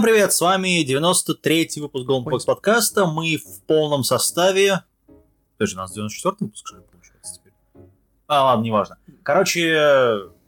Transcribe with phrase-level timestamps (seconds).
[0.00, 3.04] Всем привет, с вами 93-й выпуск Box подкаста.
[3.04, 4.82] Мы в полном составе.
[5.58, 7.52] Подожди, у нас 94-й выпуск, что ли, получается теперь?
[8.26, 8.96] А, ладно, неважно.
[9.22, 9.60] Короче,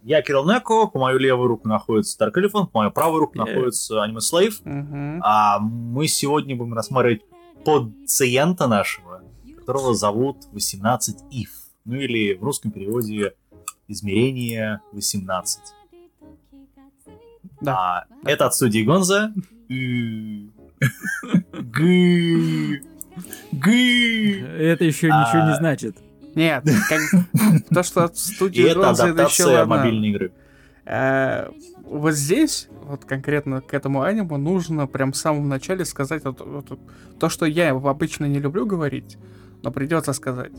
[0.05, 3.41] я Кирилл Неко, по мою левую руку находится Dark Elephant, по мою правую руку Э.
[3.41, 5.19] находится Anime Slave.
[5.23, 7.21] А мы сегодня будем рассматривать
[7.63, 9.21] пациента нашего,
[9.59, 11.51] которого зовут 18 ив.
[11.85, 13.35] Ну или в русском переводе
[13.87, 15.61] измерение 18.
[17.63, 17.75] Да.
[17.77, 19.33] А, это от студии Гонза.
[21.53, 22.83] Гы.
[23.53, 24.41] Гы.
[24.41, 25.97] Это еще ничего не А, значит.
[26.35, 29.77] Нет, как- то, что от студии это Ронза, это еще ладно.
[29.77, 30.33] мобильной игры.
[30.85, 31.49] Э,
[31.85, 36.79] Вот здесь, вот конкретно к этому аниму, нужно прям в самом начале сказать вот- вот
[37.21, 39.19] то, что я обычно не люблю говорить,
[39.63, 40.53] но придется сказать,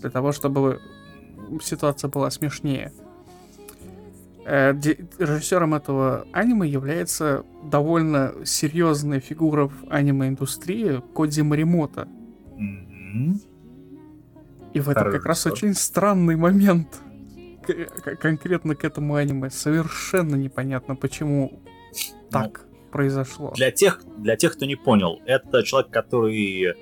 [0.00, 0.80] для того, чтобы
[1.60, 2.92] ситуация была смешнее.
[4.48, 4.72] Э,
[5.18, 12.06] Режиссером этого аниме является довольно серьезная фигура в аниме-индустрии Кодзи Маримото.
[12.56, 13.40] Мгм.
[14.72, 17.00] И в этом как раз очень странный момент.
[17.66, 19.50] К- конкретно к этому аниме.
[19.50, 21.60] Совершенно непонятно, почему
[22.30, 23.52] так произошло.
[23.56, 26.74] Для тех, для тех, кто не понял, это человек, который э,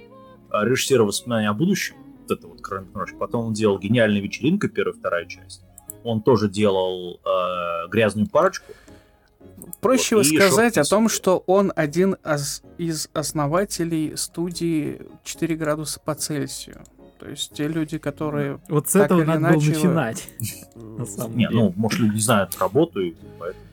[0.53, 1.97] режиссировал воспоминания о будущем.
[2.29, 3.17] Вот это вот короткометражка.
[3.17, 5.65] Потом он делал «Гениальная вечеринка», первая вторая часть.
[6.05, 8.73] Он тоже делал э, «Грязную парочку».
[9.81, 16.15] Проще Вот, сказать о том, что он один из, из основателей студии 4 градуса по
[16.15, 16.83] Цельсию.
[17.19, 18.61] То есть те люди, которые...
[18.69, 20.29] Вот с этого надо было иначе, начинать.
[20.75, 23.65] На самом Не, ну, может, люди не знают работу, и поэтому...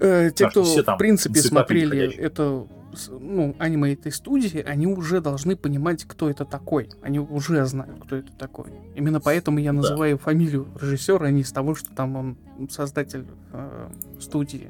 [0.00, 2.62] э, те, кто в принципе смотрели ходячие.
[3.08, 6.90] Ну, аниме этой студии, они уже должны понимать, кто это такой.
[7.02, 8.70] Они уже знают, кто это такой.
[8.94, 12.36] Именно поэтому я называю фамилию режиссера, а не из того, что там он
[12.70, 13.88] создатель э,
[14.20, 14.68] студии.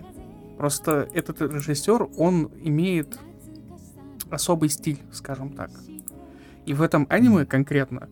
[0.58, 3.18] Просто этот режиссер, он имеет
[4.30, 5.70] особый стиль, скажем так.
[6.64, 8.08] И в этом аниме конкретно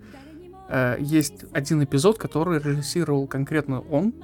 [0.68, 4.14] э, есть один эпизод, который режиссировал конкретно он.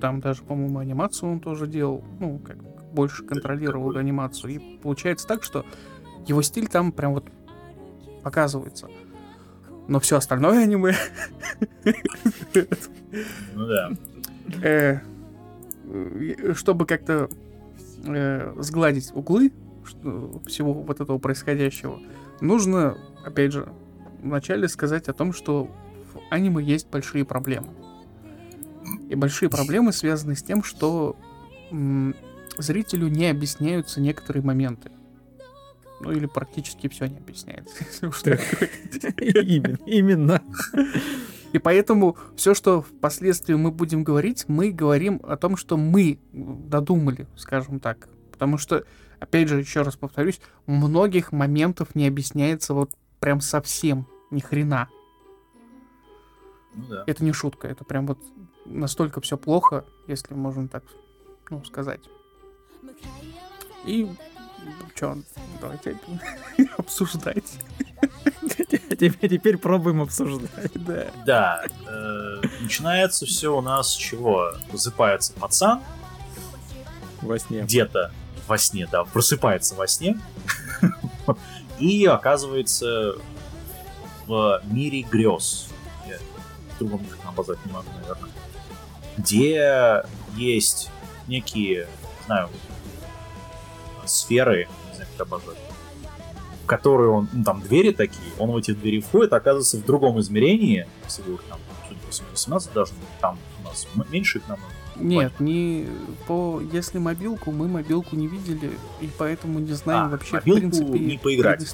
[0.00, 2.02] Там даже, по-моему, анимацию он тоже делал.
[2.18, 2.56] Ну, как
[2.94, 4.54] больше контролировал анимацию.
[4.54, 5.66] И получается так, что
[6.26, 7.26] его стиль там прям вот
[8.22, 8.88] показывается.
[9.86, 10.94] Но все остальное аниме
[13.52, 13.92] Ну да.
[14.62, 15.00] э,
[16.54, 17.28] чтобы как-то
[18.04, 19.52] э, сгладить углы
[20.46, 21.98] всего вот этого происходящего,
[22.40, 23.68] нужно, опять же,
[24.22, 27.68] вначале сказать о том, что в аниме есть большие проблемы.
[29.10, 31.16] И большие проблемы связаны с тем, что
[32.58, 34.90] зрителю не объясняются некоторые моменты.
[36.00, 37.74] Ну или практически все не объясняется.
[37.84, 39.14] если уж так говорить.
[39.18, 39.78] Именно.
[39.86, 40.42] Именно.
[41.52, 47.28] И поэтому все, что впоследствии мы будем говорить, мы говорим о том, что мы додумали,
[47.36, 48.08] скажем так.
[48.32, 48.84] Потому что,
[49.20, 54.88] опять же, еще раз повторюсь, многих моментов не объясняется вот прям совсем ни хрена.
[56.74, 57.04] Ну да.
[57.06, 58.18] Это не шутка, это прям вот
[58.66, 60.82] настолько все плохо, если можно так
[61.50, 62.00] ну, сказать.
[63.84, 64.08] И
[64.94, 65.18] что,
[65.60, 65.96] давайте
[66.78, 67.58] обсуждать.
[68.90, 70.72] Теперь, теперь пробуем обсуждать.
[70.74, 71.06] Да.
[71.26, 74.52] Да, э, начинается все у нас с чего?
[74.70, 75.82] Просыпается пацан
[77.20, 77.62] Во сне.
[77.62, 78.12] где-то
[78.46, 80.18] во сне, да, просыпается во сне
[81.78, 83.14] и оказывается
[84.26, 85.68] в мире грез.
[86.06, 86.18] Я
[86.78, 88.30] другом языке обозвать не могу, наверное.
[89.16, 90.02] Где
[90.36, 90.90] есть
[91.26, 91.86] некие,
[92.20, 92.50] не знаю,
[94.10, 95.56] сферы, не знаю, как обозвать,
[96.62, 100.20] в которые он, ну, там двери такие, он в эти двери входит, оказывается в другом
[100.20, 104.48] измерении, всего их там, судя по всему, 18 должно быть, там у нас меньше их
[104.48, 104.70] намного.
[104.96, 105.88] Нет, не
[106.28, 108.70] по если мобилку, мы мобилку не видели,
[109.00, 111.56] и поэтому не знаем А, вообще, в принципе, не поиграть.
[111.56, 111.64] Это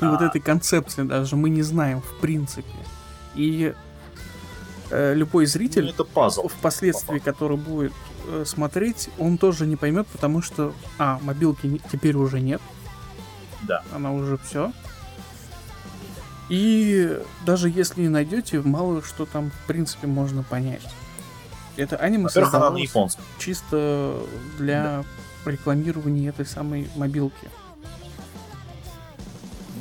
[0.00, 0.26] И вот А.
[0.26, 2.68] этой концепции даже мы не знаем, в принципе.
[3.34, 3.72] И
[4.90, 6.48] э, любой Ну, зритель, это пазл.
[6.48, 7.92] впоследствии, который будет
[8.44, 12.60] смотреть, он тоже не поймет, потому что, а, мобилки не- теперь уже нет.
[13.62, 13.82] Да.
[13.94, 14.72] Она уже все.
[16.48, 20.82] И даже если и найдете, мало что там, в принципе, можно понять.
[21.76, 22.28] Это аниме
[22.78, 23.24] японском.
[23.38, 24.22] чисто
[24.56, 25.04] для
[25.44, 27.50] рекламирования этой самой мобилки.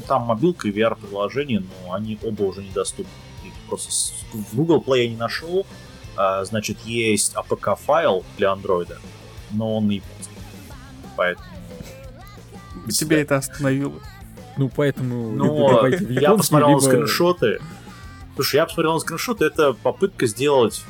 [0.07, 3.11] Там мобилка и VR-приложение, но они оба уже недоступны.
[3.43, 3.91] Их просто
[4.33, 5.65] в Google Play я не нашел.
[6.17, 8.97] А, значит, есть APK-файл для андроида,
[9.51, 10.35] но он на японском.
[11.15, 11.47] Поэтому...
[12.89, 13.99] Тебя это остановило.
[14.57, 15.31] Ну, поэтому...
[15.31, 17.59] в я японский, посмотрел на либо- скриншоты.
[18.35, 20.83] Слушай, я посмотрел на скриншоты, это попытка сделать,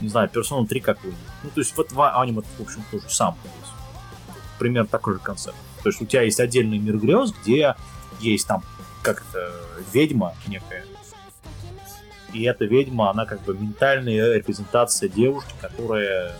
[0.00, 1.24] не знаю, персону 3 какую-нибудь.
[1.42, 3.42] Ну, то есть вот в аниме, в общем, тоже самое.
[3.42, 3.72] То есть,
[4.58, 5.56] примерно такой же концепт.
[5.82, 7.74] То есть у тебя есть отдельный мир грез, где
[8.20, 8.62] есть там
[9.02, 9.52] как это
[9.92, 10.84] ведьма некая.
[12.32, 16.34] И эта ведьма, она как бы ментальная репрезентация девушки, которая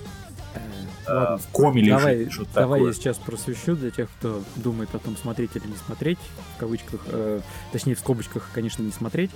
[0.56, 0.60] Э,
[1.06, 1.98] э, Ладно, в коме лежит.
[1.98, 2.92] Давай, что-то давай такое.
[2.92, 6.18] я сейчас просвещу для тех, кто думает о том, смотреть или не смотреть,
[6.56, 7.40] в кавычках, э,
[7.72, 9.30] точнее в скобочках, конечно, не смотреть.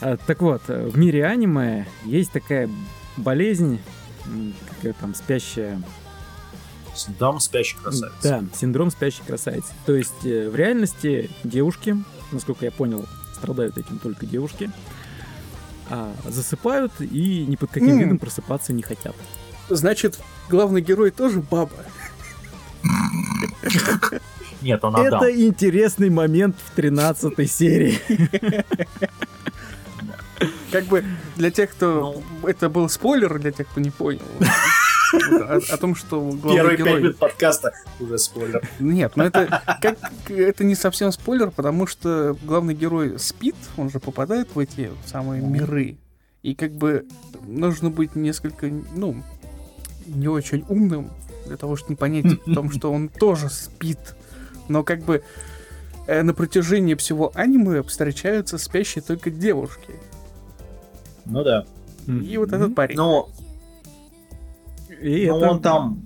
[0.00, 2.68] А, Так вот, э, в мире аниме есть такая
[3.16, 3.80] болезнь,
[4.76, 5.82] какая там спящая
[6.94, 8.16] Синдром спящей красавицы.
[8.22, 9.72] Да, синдром спящей красавицы.
[9.84, 11.96] То есть э, в реальности девушки,
[12.30, 13.04] насколько я понял,
[13.34, 14.70] страдают этим только девушки,
[15.90, 17.98] а засыпают и ни под каким М.
[17.98, 19.14] видом просыпаться не хотят.
[19.68, 21.76] Значит, главный герой тоже баба.
[24.62, 25.22] Нет, он Адам.
[25.22, 27.98] Это интересный момент в 13 серии.
[30.70, 31.04] Как бы
[31.36, 32.22] для тех, кто...
[32.42, 34.22] Это был спойлер для тех, кто не понял.
[35.14, 37.00] О, о том, что главный Первые пять герой...
[37.02, 38.68] минут подкаста уже спойлер.
[38.78, 44.00] Нет, но это как это не совсем спойлер, потому что главный герой спит, он же
[44.00, 45.96] попадает в эти самые миры.
[46.42, 47.06] И как бы
[47.46, 49.22] нужно быть несколько, ну,
[50.06, 51.10] не очень умным
[51.46, 53.98] для того, чтобы не понять о том, что он тоже спит.
[54.68, 55.22] Но как бы
[56.06, 59.94] э, на протяжении всего аниме встречаются спящие только девушки.
[61.24, 61.64] Ну да.
[62.06, 62.96] И вот этот парень.
[62.96, 63.30] Но,
[65.04, 66.02] И но это- он там...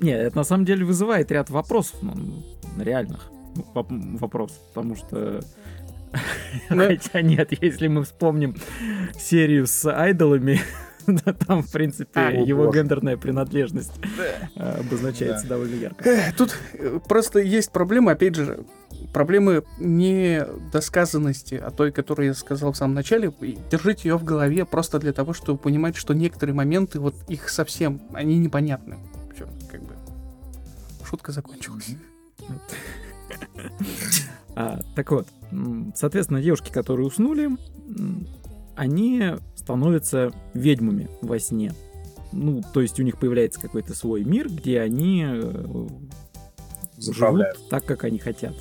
[0.00, 2.14] Нет, это на самом деле вызывает ряд вопросов, ну,
[2.78, 3.30] реальных
[3.74, 5.40] воп- вопросов, потому что...
[6.70, 6.86] Ну.
[6.86, 8.56] Хотя нет, если мы вспомним
[9.18, 10.60] серию с айдолами,
[11.06, 12.78] да, там, в принципе, А, его боже.
[12.80, 13.92] гендерная принадлежность
[14.56, 16.04] э, обозначается довольно ярко.
[16.36, 18.64] Тут э, просто есть проблема, опять же,
[19.12, 23.32] проблемы не досказанности, а той, которую я сказал в самом начале.
[23.70, 28.02] Держите ее в голове просто для того, чтобы понимать, что некоторые моменты, вот их совсем,
[28.12, 28.98] они непонятны.
[29.34, 29.94] Всё, как бы.
[31.08, 31.96] Шутка закончилась.
[34.56, 35.26] А, так вот,
[35.96, 37.50] соответственно, девушки, которые уснули,
[38.76, 41.72] они становятся ведьмами во сне.
[42.32, 45.88] Ну, то есть у них появляется какой-то свой мир, где они э,
[46.98, 48.54] живут так, как они хотят.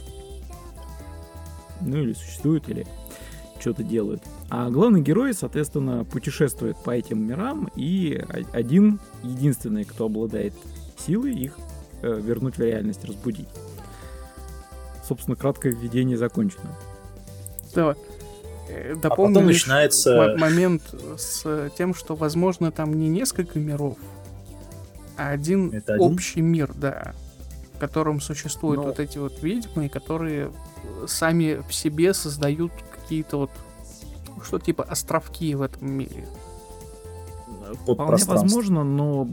[1.85, 2.85] Ну или существуют, или
[3.59, 4.21] что-то делают.
[4.49, 8.21] А главный герой, соответственно, путешествует по этим мирам, и
[8.51, 10.53] один, единственный, кто обладает
[10.97, 11.57] силой их
[12.01, 13.47] э, вернуть в реальность, разбудить.
[15.07, 16.75] Собственно, краткое введение закончено.
[17.73, 17.95] Давай.
[18.69, 20.83] Э, Дополню потом лишь начинается- мо- момент
[21.17, 23.97] с тем, что, возможно, там не несколько миров,
[25.17, 26.05] а один Это один?
[26.05, 27.13] общий мир, да,
[27.87, 28.87] котором существуют Ну.
[28.87, 30.51] вот эти вот ведьмы, которые
[30.83, 33.51] э, сами в себе создают какие-то вот
[34.43, 36.25] что типа островки в этом мире.
[37.85, 39.27] Под Вполне возможно, но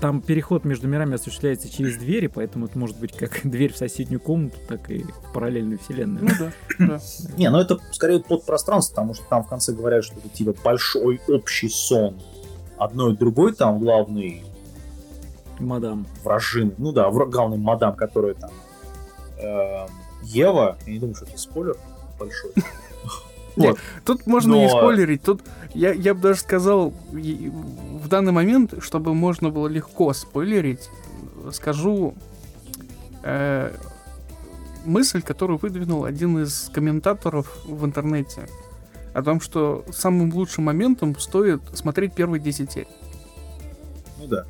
[0.00, 4.20] там переход между мирами осуществляется через двери, поэтому это может быть как дверь в соседнюю
[4.20, 6.24] комнату, так и в параллельную вселенную.
[6.24, 7.00] Ну да, да.
[7.38, 10.54] Не, ну это скорее под пространство, потому что там в конце говорят, что это типа
[10.62, 12.20] большой общий сон.
[12.76, 14.44] Одной и другой там главный
[15.58, 16.06] Мадам.
[16.22, 18.50] вражин, ну да, главный мадам, которая там
[19.38, 19.88] эм,
[20.22, 21.76] Ева, я не думаю, что это спойлер
[22.18, 22.52] большой.
[23.56, 23.78] Вот.
[24.04, 25.40] Тут можно не спойлерить, тут
[25.74, 30.90] я, я бы даже сказал, в данный момент, чтобы можно было легко спойлерить,
[31.52, 32.14] скажу
[33.22, 33.72] э,
[34.84, 38.48] мысль, которую выдвинул один из комментаторов в интернете,
[39.12, 42.88] о том, что самым лучшим моментом стоит смотреть первые 10 серий.
[44.18, 44.46] Ну да.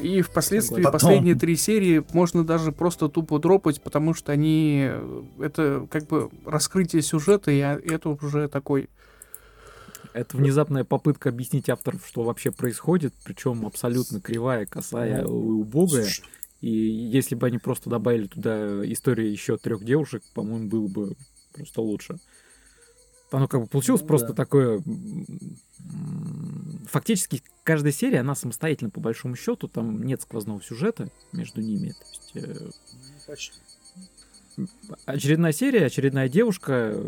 [0.00, 4.86] И впоследствии Потом- последние три серии можно даже просто тупо дропать, потому что они...
[4.88, 8.88] э, Это как бы раскрытие сюжета, и а- это уже такой
[10.14, 16.08] Это внезапная попытка объяснить авторов, что вообще происходит, причем абсолютно кривая, косая и убогая.
[16.60, 21.16] И если бы они просто добавили туда историю еще трех девушек, по-моему, было бы
[21.52, 22.18] просто лучше.
[23.30, 24.34] Оно как бы получилось Ну просто да.
[24.34, 24.82] такое...
[26.86, 31.90] Фактически каждая серия, она самостоятельно по большому счету, там нет сквозного сюжета между ними.
[31.90, 32.70] То есть, э,
[34.56, 35.02] ну, почти.
[35.04, 36.98] очередная серия, очередная девушка.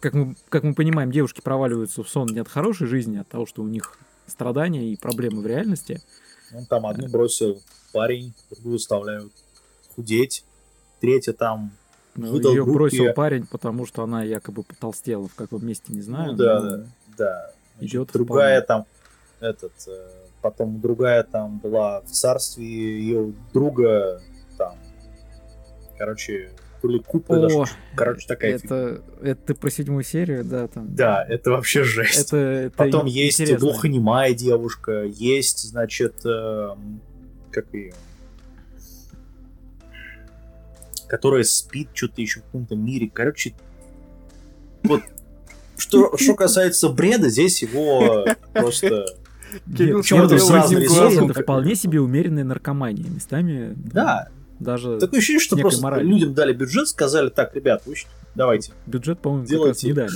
[0.00, 3.28] Как мы, как мы понимаем, девушки проваливаются в сон не от хорошей жизни, а от
[3.28, 6.02] того, что у них страдания и проблемы в реальности.
[6.54, 7.60] Он там одну бросил
[7.92, 9.32] парень, другую заставляют
[9.94, 10.44] худеть,
[11.00, 11.72] третья там,
[12.16, 16.00] Ну, Выдал Ее группе- бросил парень, потому что она якобы потолстела в каком месте, не
[16.02, 16.32] знаю.
[16.32, 16.84] ну да, да,
[17.16, 17.50] да.
[17.80, 18.84] Идет другая вполне.
[19.40, 20.08] там, этот, э,
[20.42, 24.20] потом другая там была в царстве ее друга,
[24.58, 24.76] там,
[25.96, 26.50] короче,
[26.82, 27.38] то ли куплы.
[27.38, 27.72] О, даже.
[27.94, 30.94] Короче, такая это, это ты про седьмую серию, да, там.
[30.94, 32.28] Да, это вообще жесть.
[32.28, 33.66] Это, это Потом есть интересно.
[33.68, 37.00] глухонемая девушка, есть, значит, эм,
[37.50, 37.94] как ее,
[41.10, 43.10] которая спит что-то еще в каком-то мире.
[43.12, 43.54] Короче,
[44.84, 45.02] вот
[45.76, 49.06] что, что касается бреда, здесь его просто...
[49.76, 53.04] Кирилл смотрел это вполне себе умеренная наркомания.
[53.10, 54.28] Местами Да,
[54.60, 56.04] даже такое ощущение, что просто морали.
[56.06, 57.96] людям дали бюджет, сказали, так, ребят, вы
[58.36, 58.72] давайте.
[58.86, 59.88] бюджет, по-моему, Делайте.
[59.88, 60.12] не дали.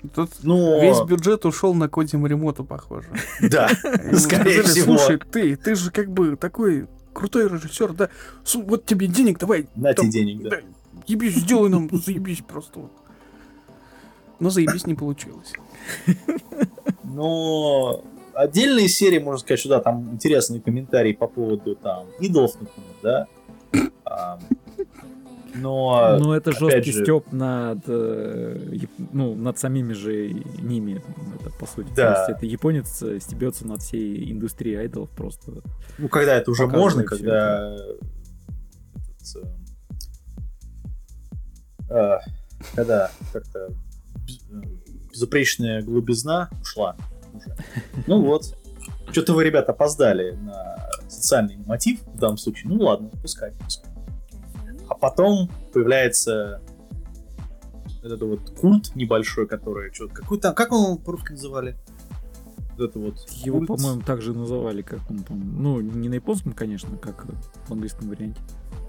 [0.14, 3.06] Тут Ну, весь бюджет ушел на Коди Маримоту, похоже.
[3.40, 4.98] да, скорее сказали, всего.
[4.98, 8.10] Слушай, ты, ты же как бы такой крутой режиссер, да?
[8.54, 10.50] Вот тебе денег, давай, На тебе денег, да.
[10.50, 10.56] да,
[11.06, 12.78] ебись, сделай нам, заебись просто.
[12.80, 12.92] вот.
[14.38, 15.52] Но заебись не получилось.
[17.02, 22.94] Но отдельные серии, можно сказать, что да, там интересные комментарии по поводу там идолов, например,
[23.02, 24.38] да.
[25.54, 28.78] Но Но это опять жесткий же- степ над, э,
[29.12, 31.02] ну, над самими же ними,
[31.40, 31.88] это по сути.
[31.96, 32.12] Да.
[32.14, 35.52] То есть это японец э, стебется над всей индустрией айдолов просто.
[35.98, 39.48] ну когда это уже можно, когда этот, э,
[41.90, 42.18] а,
[42.74, 43.68] когда как-то
[44.26, 44.40] без-
[45.10, 46.96] безупречная глубизна ушла
[47.32, 47.56] уже.
[48.06, 48.54] Ну вот.
[49.10, 52.70] Что-то вы, ребята, опоздали на социальный мотив в данном случае.
[52.70, 53.90] Ну ладно, пускай, пускай.
[54.98, 56.60] А потом появляется
[58.02, 61.76] этот вот культ небольшой, который что какой там, как он по-русски называли?
[62.76, 63.68] Вот это вот Его, культ.
[63.68, 65.62] по-моему, также называли, как он там.
[65.62, 67.26] Ну, не на японском, конечно, как
[67.68, 68.40] в английском варианте.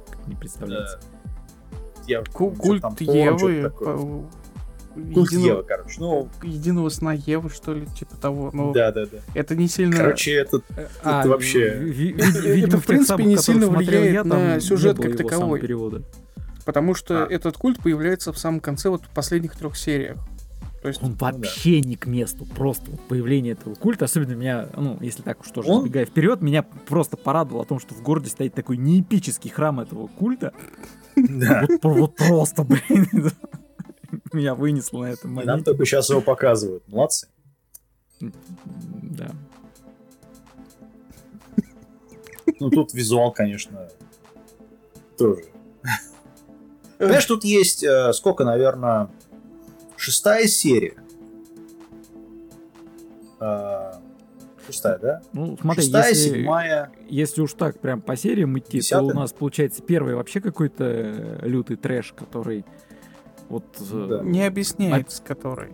[0.10, 1.00] Как мне представляется.
[1.00, 4.25] Э, я Культ там, Евы, по-
[5.13, 5.96] Культ единого- Евы, короче.
[6.00, 8.50] Ну, единого сна Евы, что ли, типа того.
[8.53, 9.18] Ну, да, да, да.
[9.34, 9.96] это не сильно...
[9.98, 10.63] Короче, этот
[11.03, 15.60] А, вообще- ви- ви- Это, в принципе, не сильно влияет я, на сюжет как таковой.
[15.60, 16.01] перевода.
[16.65, 17.27] Потому что А.
[17.27, 20.18] этот культ появляется в самом конце, вот в последних трех сериях.
[20.82, 22.46] То есть, Он вообще не к месту.
[22.46, 26.41] Просто вот появление этого культа, особенно меня, ну, если так уж тоже Он- забегая вперед,
[26.41, 30.53] меня просто порадовало о том, что в городе стоит такой неэпический храм этого культа.
[31.18, 31.65] да.
[31.84, 33.29] Вот, вот просто, блин.
[34.33, 35.65] Меня вынесло на этом И нам моменте.
[35.71, 36.88] только сейчас его показывают.
[36.88, 37.27] Молодцы.
[38.19, 39.31] Да.
[42.59, 43.88] Ну, тут визуал, конечно,
[45.17, 45.43] тоже.
[46.98, 49.09] Понимаешь, тут есть э, сколько, наверное,
[49.95, 50.95] шестая серия.
[53.39, 53.93] Э,
[54.65, 55.21] Шестая, да?
[55.33, 56.91] Ну, смотри, Шестая, если, седьмая.
[57.07, 59.05] если уж так прям по сериям идти, то Десятая.
[59.05, 62.65] у нас получается первый вообще какой-то э, лютый трэш, который
[63.50, 63.65] вот...
[63.91, 64.24] э, Да.
[64.24, 65.72] не объясняется, который.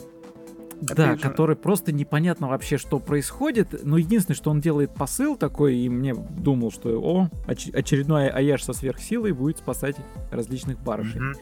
[0.82, 1.30] Да, Опять же.
[1.30, 3.86] который просто непонятно вообще, что происходит.
[3.86, 8.64] Но единственное, что он делает посыл такой, и мне думал, что о, оч- очередной Аяш
[8.64, 9.96] со сверхсилой будет спасать
[10.32, 11.22] различных барышей.
[11.22, 11.36] Мгм.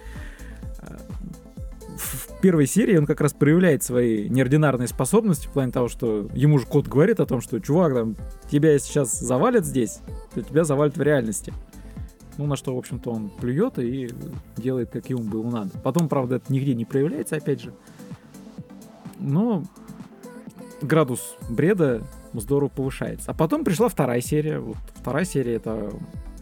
[1.98, 6.28] В в первой серии он как раз проявляет свои неординарные способности в плане того, что
[6.34, 8.16] ему же кот говорит о том, что чувак, там,
[8.52, 10.00] тебя сейчас завалят здесь,
[10.34, 11.54] то тебя завалят в реальности.
[12.38, 14.10] Ну, на что, в общем-то, он плюет и
[14.58, 15.78] делает, как ему было надо.
[15.80, 17.74] Потом, правда, это нигде не проявляется, опять же.
[19.20, 19.63] Но
[20.82, 22.02] градус бреда
[22.34, 23.32] здорово повышается.
[23.32, 24.60] А потом пришла вторая серия.
[24.60, 25.92] Вот вторая серия, это,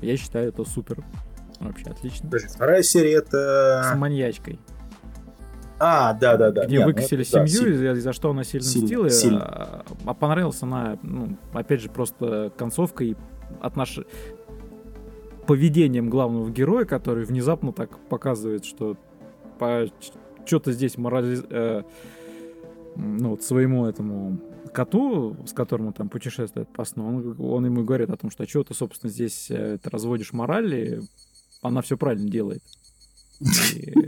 [0.01, 1.03] я считаю, это супер.
[1.59, 2.25] Вообще отлично.
[2.25, 3.93] Подожди, вторая серия С это...
[3.97, 4.59] маньячкой.
[5.83, 6.65] А, да, да, да.
[6.65, 9.09] где Не, ну выкосили это да, семью, и за, за что она сильно, Сильно, мстила.
[9.09, 9.41] сильно.
[9.43, 13.15] А, а понравилась она, ну, опять же, просто концовка и
[13.61, 13.99] отнош...
[15.51, 18.95] поведением главного героя, который внезапно так показывает, что
[19.59, 19.85] по...
[20.45, 21.39] что-то здесь морали...
[21.49, 21.83] э,
[22.95, 24.39] ну, вот своему этому
[24.73, 28.43] коту, с которым он там путешествует по сну, он, он ему говорит о том, что
[28.43, 30.99] а что ты, собственно, здесь э, ты разводишь мораль, и
[31.61, 32.63] она все правильно делает.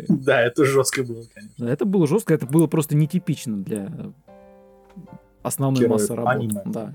[0.08, 1.66] Да, это жестко было, конечно.
[1.66, 4.14] Это было жестко, это было просто нетипично для
[5.44, 6.32] основной Героев массы работ.
[6.34, 6.62] аниме.
[6.66, 6.94] Да,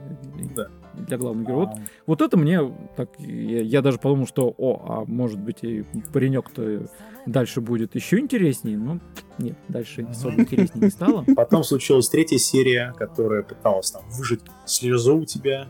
[0.56, 0.66] Да.
[0.94, 1.66] для главного героя.
[1.66, 2.60] Вот, А, вот это мне
[2.96, 3.10] так.
[3.18, 6.86] Я, я даже подумал, что о, а может быть и паренек-то
[7.26, 8.76] дальше будет еще интереснее.
[8.78, 8.98] Но
[9.38, 11.24] нет, дальше особо интереснее не стало.
[11.36, 15.68] Потом случилась третья серия, которая пыталась там выжать слезу у тебя.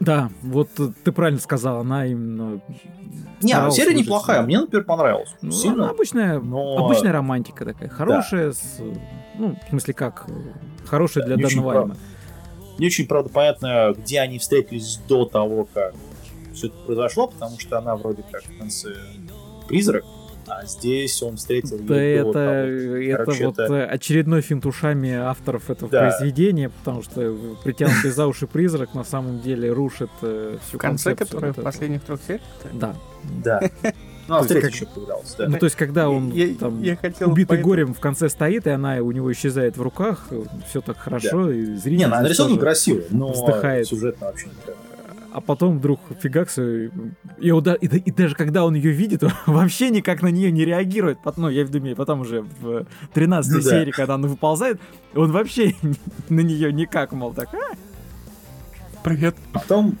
[0.00, 0.68] Да, вот
[1.02, 2.60] ты правильно сказал, она именно.
[3.42, 4.46] Не, серия выжать неплохая, себя.
[4.46, 5.34] мне, например, понравилась.
[5.42, 5.84] Ну, Сильно.
[5.84, 8.78] она обычная, но- обычная романтика такая, хорошая, с,
[9.36, 10.32] ну, в смысле как, э,
[10.86, 11.94] хорошая Да, для данного аниме.
[12.78, 15.94] Не очень, правда, понятно, где они встретились до того, как
[16.54, 18.94] все это произошло, потому что она вроде как в конце
[19.68, 20.04] призрак,
[20.46, 22.44] а здесь он встретил Да это, того.
[22.44, 26.00] это Короче, вот это- очередной финт ушами авторов этого Да.
[26.08, 31.10] произведения, потому что притянутый за уши призрак на самом деле рушит э, всю В конце,
[31.14, 32.42] концепцию вот в последних трех сериях.
[32.72, 32.94] Да.
[33.44, 33.60] Да.
[34.28, 35.48] Ну, а в То есть третьей как- еще появлялся, да.
[35.48, 38.66] Ну, то есть, когда он Я- там я хотел убитый поэтому- горем в конце стоит,
[38.66, 40.26] и она у него исчезает в руках,
[40.68, 43.86] все так хорошо, и зритель Не, она нарисована тоже- красиво, но вздыхает.
[43.86, 44.76] сюжетно вообще никак.
[45.30, 46.86] А потом вдруг фигакс, и,
[47.38, 50.64] и, и да- и даже когда он ее видит, он вообще никак на нее не
[50.64, 51.18] реагирует.
[51.36, 53.70] Ну, я думаю, потом уже в 13 Ну да.
[53.70, 54.80] серии, когда она выползает,
[55.14, 55.74] он вообще
[56.28, 57.76] на нее никак, мол, так, «А,
[59.04, 59.36] Привет.
[59.52, 59.96] Потом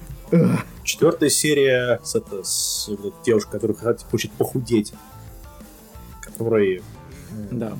[0.88, 4.92] четвертая серия с, это, с вот девушкой, которая хочет похудеть.
[6.22, 6.82] Которой,
[7.50, 7.72] да.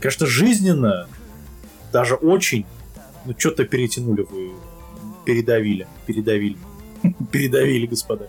[0.00, 1.06] конечно, жизненно,
[1.92, 2.66] даже очень,
[3.24, 4.52] ну что-то перетянули вы,
[5.24, 6.56] передавили, передавили,
[7.32, 8.28] передавили, господа.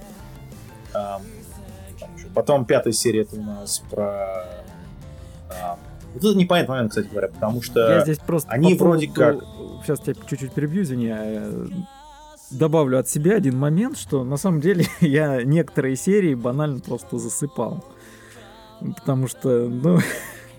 [0.94, 2.28] Еще.
[2.34, 4.46] Потом пятая серия это у нас про...
[5.50, 5.80] ам,
[6.14, 7.80] вот это непонятный момент, кстати говоря, потому что...
[7.80, 9.46] Я здесь просто они по вроде поводу-
[9.84, 11.14] Сейчас тебя чуть-чуть перебью, извини.
[12.52, 17.84] Добавлю от себя один момент, что на самом деле я некоторые серии банально просто засыпал.
[18.80, 20.00] Потому что, ну,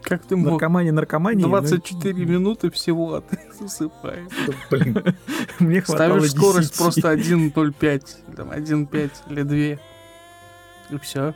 [0.03, 0.53] Как ты мог?
[0.53, 1.43] наркомания наркомания.
[1.43, 4.29] ну, 24 минуты всего, а ты засыпаешь.
[4.71, 5.03] Блин,
[5.59, 6.79] Мне хватало Ставишь скорость 10.
[6.79, 9.57] просто 1.05, там 1.5 или 2.
[10.97, 11.35] И все.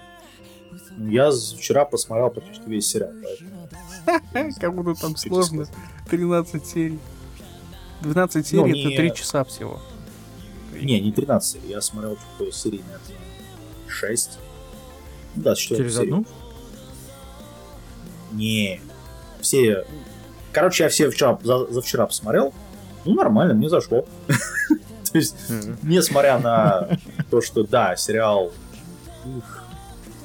[0.99, 3.11] я вчера посмотрел практически весь сериал.
[4.61, 5.65] Как будто там сложно.
[5.65, 5.85] сказать.
[6.11, 6.99] 13 серий.
[8.03, 9.81] 12 Ну, серий это 3 часа всего.
[10.83, 13.17] Не, не 13 серий, я смотрел типа серий, наверное,
[13.89, 14.39] 6.
[15.37, 16.07] Ну Да, Через серии.
[16.07, 16.27] одну?
[18.33, 18.81] Не,
[19.41, 19.85] все...
[20.53, 22.53] Короче, я все вчера, за, за вчера посмотрел.
[23.05, 24.05] Ну, нормально, мне зашло.
[25.13, 25.37] То есть,
[25.83, 26.89] несмотря на
[27.31, 28.53] то, что, да, сериал...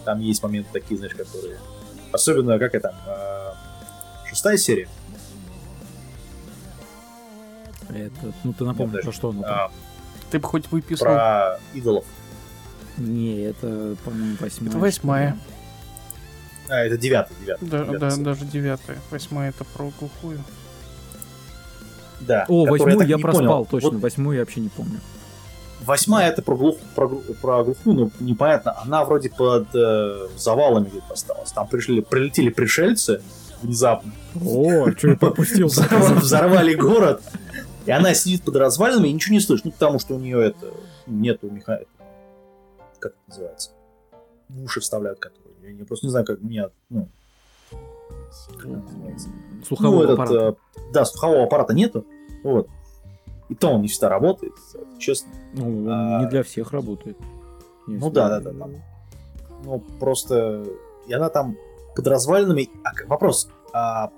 [0.04, 1.58] там есть моменты такие, знаешь, которые...
[2.12, 2.96] Особенно, как это...
[3.08, 4.88] э, Шестая серия.
[7.90, 9.72] Это, ну ты напомни, про что оно там.
[10.36, 11.06] Ты бы хоть выписал.
[11.06, 12.04] Про идолов.
[12.98, 14.70] Не, это, по-моему, восьмая.
[14.70, 15.38] Это восьмая.
[16.68, 17.70] А, это девятый, девятый.
[17.70, 18.98] Да, девятая да, даже девятая.
[19.12, 20.44] Восьмая это про глухую.
[22.20, 22.44] Да.
[22.50, 23.66] О, восьмую я не проспал, понял.
[23.66, 23.90] точно.
[23.92, 25.00] Вот Восьмую я вообще не помню.
[25.86, 28.76] восьмая это про, глух, про, про глухую, но непонятно.
[28.82, 31.54] Она вроде под э, завалами где-то осталась.
[31.54, 33.22] Там пришли, прилетели пришельцы
[33.62, 34.12] внезапно.
[34.44, 35.68] О, что я пропустил?
[35.68, 37.22] Взорвали город.
[37.86, 39.66] И она сидит под развалинами и ничего не слышит.
[39.66, 40.72] Ну, потому что у нее это
[41.06, 41.82] нету меха...
[43.00, 43.72] Как это называется?
[44.50, 45.54] В уши вставляют, которые.
[45.64, 46.70] Я, не- просто не знаю, как меня.
[46.90, 47.08] Ну.
[49.68, 50.58] Слухового ну, этот, аппарата.
[50.76, 52.06] э, да, слухового аппарата нету.
[52.44, 52.68] Вот.
[53.50, 54.54] И то он не всегда работает,
[54.98, 55.30] честно.
[55.54, 57.18] Ну, он а- не для всех работает.
[57.88, 58.72] Ну да, да, да, там.
[59.64, 60.66] Ну, просто...
[61.08, 61.58] И она там
[61.96, 62.70] под развалинами...
[62.84, 63.50] А, вопрос.
[63.74, 64.12] А,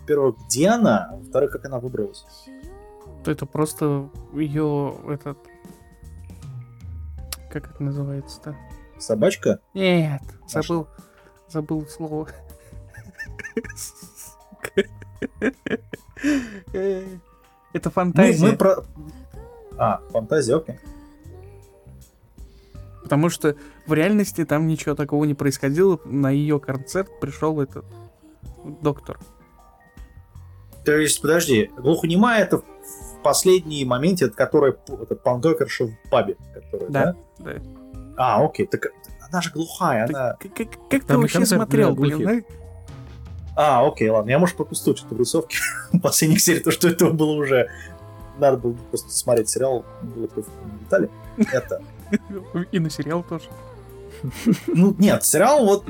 [0.00, 1.10] во-первых, где она?
[1.18, 2.24] Во-вторых, как она выбралась?
[3.26, 5.38] Это просто ее этот.
[7.50, 8.56] Как это называется-то?
[8.98, 9.60] Собачка?
[9.74, 10.86] Нет, А забыл.
[11.48, 12.28] Забыл слово.
[16.72, 18.46] Это Мы, фантазия.
[18.46, 18.84] мы про...
[19.78, 20.78] А, фантазия, окей.
[23.02, 23.56] Потому что
[23.86, 25.98] в реальности там ничего такого не происходило.
[26.04, 27.84] На ее концерт пришел этот
[28.82, 29.18] доктор.
[30.84, 32.62] То есть, подожди, глухонемая это
[33.20, 37.14] в последней моменте, это которая это панкрокерша в пабе, которая, да?
[37.38, 37.52] Да.
[37.52, 37.60] Да.
[38.16, 38.88] А, окей, так
[39.30, 40.36] она же глухая, Так она...
[40.40, 42.44] как, как- как ты вообще смотрел, блин,
[43.56, 45.58] А, окей, ладно, я, может, пропустил что-то в рисовке
[46.02, 47.68] последних серий, то, что это было уже...
[48.38, 51.10] Надо было просто смотреть сериал, было бы в детали.
[51.52, 51.82] Это...
[52.72, 53.44] И на сериал тоже.
[54.66, 55.84] Ну, нет, сериал вот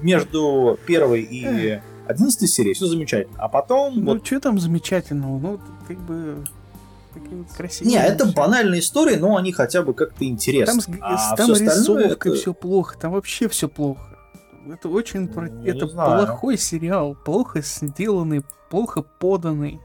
[0.00, 3.36] между первой и одиннадцатой серией все замечательно.
[3.38, 4.26] А потом Ну, вот...
[4.26, 5.38] что там замечательного?
[5.38, 6.44] Ну, как бы...
[7.56, 8.36] Красивые Не, это вещи.
[8.36, 10.80] банальная история, но они хотя бы как-то Там, интересны.
[10.80, 14.00] с- а там рисовка, это- все плохо, там вообще все плохо.
[14.72, 15.26] Это очень...
[15.26, 16.26] про- Ну, Это знаю.
[16.26, 19.80] плохой сериал, плохо сделанный, плохо поданный.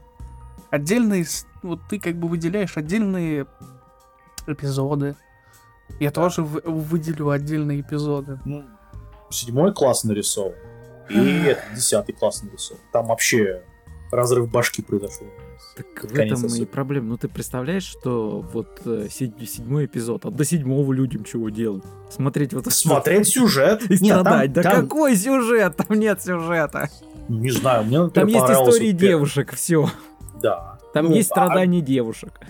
[0.70, 1.26] Отдельные...
[1.62, 3.46] Вот ты как бы выделяешь отдельные
[4.46, 5.16] эпизоды.
[5.98, 8.38] Я тоже в- выделю отдельные эпизоды.
[8.44, 8.64] Ну,
[9.30, 10.52] седьмой класс нарисован.
[11.08, 12.80] И это десятый класс нарисован.
[12.92, 13.62] Там вообще
[14.12, 15.26] разрыв башки произошел.
[15.76, 17.08] Так в этом и проблема.
[17.08, 21.84] Ну ты представляешь, что вот э, седь- седьмой эпизод, а до седьмого людям чего делать?
[22.10, 23.82] Смотреть вот Смотреть сюжет.
[23.90, 24.52] и Нет, там- страдать.
[24.52, 25.76] да там- какой сюжет?
[25.76, 26.88] Там нет сюжета.
[27.28, 28.98] Не знаю, мне, например, Там есть истории первый.
[29.08, 29.90] девушек, все.
[30.40, 30.78] Да.
[30.94, 32.40] Там Ну, есть а- страдания девушек.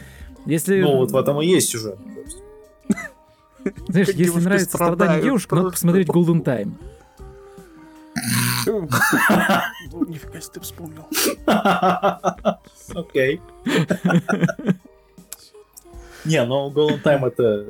[0.44, 1.98] Если, Ну, вот в этом и есть сюжет.
[3.88, 6.72] знаешь, если нравится страдания девушек, надо посмотреть Golden Time.
[10.08, 11.06] Нифига себе ты вспомнил.
[12.94, 13.40] Окей.
[16.24, 17.66] Не, ну Golden Time это...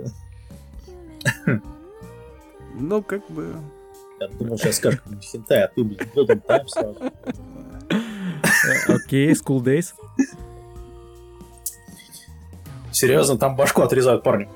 [2.75, 3.55] Ну, как бы...
[4.21, 6.99] Я думал, сейчас скажешь какой-нибудь хентай, а ты, блин, Golden Time сразу.
[8.89, 9.95] Окей, School Days.
[12.93, 14.49] Серьезно, там башку отрезают парню.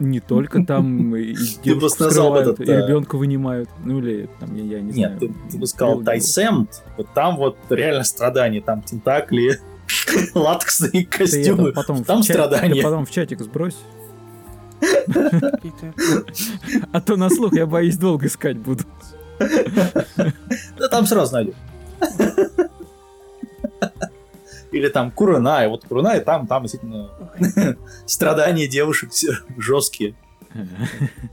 [0.00, 3.68] Не только там и девушку просто назвал этот, и э, ребенка вынимают.
[3.84, 5.18] Ну или там, я, я не Нет, знаю.
[5.18, 9.60] ты, ты бы сказал Тайсемт, вот там вот реально страдания, там тентакли,
[10.34, 12.82] латексные Ты костюмы, там ты страдания.
[12.82, 13.76] потом в чатик сбрось.
[16.92, 18.84] А то на слух я боюсь долго искать буду.
[19.38, 21.54] Да там сразу найдешь.
[24.72, 27.10] Или там Курунай, вот Курунай, там, там действительно
[28.06, 29.10] страдания девушек
[29.56, 30.14] жесткие.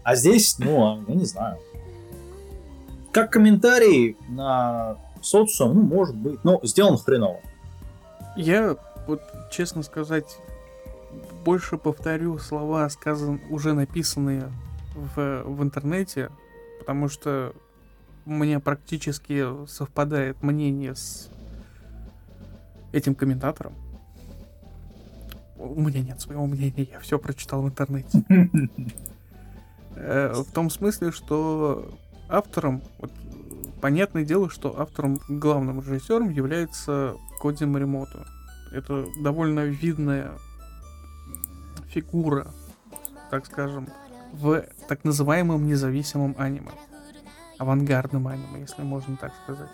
[0.03, 1.57] А здесь, ну, а, я не знаю.
[3.11, 7.39] Как комментарий на социум, ну, может быть, но сделан хреново.
[8.35, 9.21] Я, вот,
[9.51, 10.37] честно сказать,
[11.43, 14.51] больше повторю слова, сказан, уже написанные
[14.95, 16.29] в, в интернете,
[16.79, 17.53] потому что
[18.25, 21.29] у меня практически совпадает мнение с
[22.91, 23.73] этим комментатором.
[25.57, 28.23] У меня нет своего мнения, я все прочитал в интернете.
[29.95, 31.89] Э, В том смысле, что
[32.29, 33.11] автором, вот,
[33.81, 38.27] понятное дело, что автором, главным режиссером является Коди Маримото.
[38.71, 40.33] Это довольно видная
[41.87, 42.47] фигура,
[43.31, 43.87] так скажем,
[44.33, 46.71] в так называемом независимом аниме.
[47.57, 49.69] Авангардном аниме, если можно так сказать.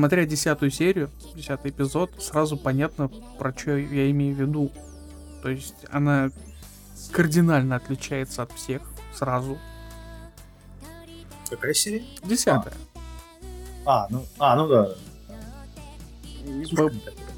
[0.00, 4.72] Смотря десятую серию, десятый эпизод, сразу понятно, про что я имею в виду.
[5.42, 6.30] То есть она
[7.12, 8.80] кардинально отличается от всех
[9.14, 9.58] сразу.
[11.50, 12.02] Какая серия?
[12.24, 12.72] Десятая.
[13.84, 14.88] А, ну, а, ну да.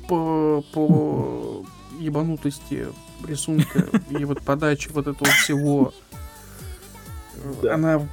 [0.07, 1.67] По, по, по
[1.99, 2.87] ебанутости
[3.27, 5.93] рисунка и вот подачи вот этого всего.
[7.69, 8.07] Она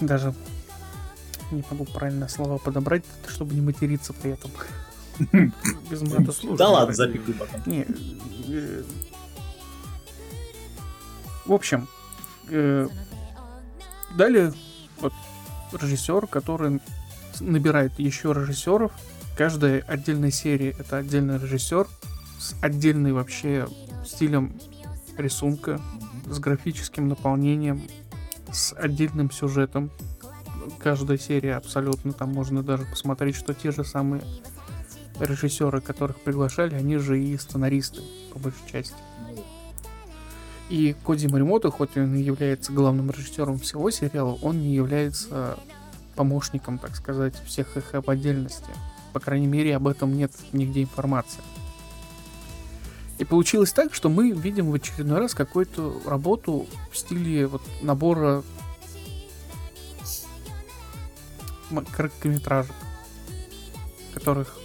[0.00, 0.34] даже
[1.54, 4.50] не могу правильно слова подобрать, чтобы не материться при этом.
[5.90, 7.62] Без мата Да ладно, запикай потом.
[7.66, 7.86] Не,
[8.48, 8.82] э,
[11.46, 11.88] В общем,
[12.48, 12.88] э,
[14.16, 14.52] далее
[15.00, 15.12] вот
[15.72, 16.80] режиссер, который
[17.40, 18.92] набирает еще режиссеров.
[19.36, 21.88] Каждая отдельная серия это отдельный режиссер
[22.38, 23.66] с отдельной вообще
[24.04, 24.52] стилем
[25.16, 25.80] рисунка,
[26.26, 27.82] с графическим наполнением,
[28.52, 29.90] с отдельным сюжетом.
[30.78, 34.22] Каждая серия абсолютно там можно даже посмотреть, что те же самые
[35.20, 38.96] режиссеры, которых приглашали, они же и сценаристы, по большей части.
[40.70, 45.58] И Коди Маримото, хоть он и является главным режиссером всего сериала, он не является
[46.16, 48.70] помощником, так сказать, всех их в отдельности.
[49.12, 51.42] По крайней мере, об этом нет нигде информации.
[53.18, 58.42] И получилось так, что мы видим в очередной раз какую-то работу в стиле вот набора
[61.82, 62.74] короткометражек,
[64.12, 64.56] которых,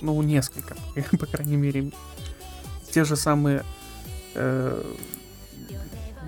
[0.00, 0.76] ну, несколько,
[1.18, 1.92] по крайней мере,
[2.90, 3.64] те же самые
[4.34, 4.94] э,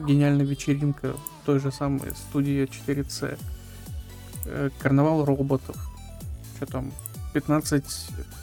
[0.07, 3.39] гениальная вечеринка той же самой студии 4C,
[4.47, 5.77] э, карнавал роботов,
[6.57, 6.93] что там,
[7.35, 7.85] 15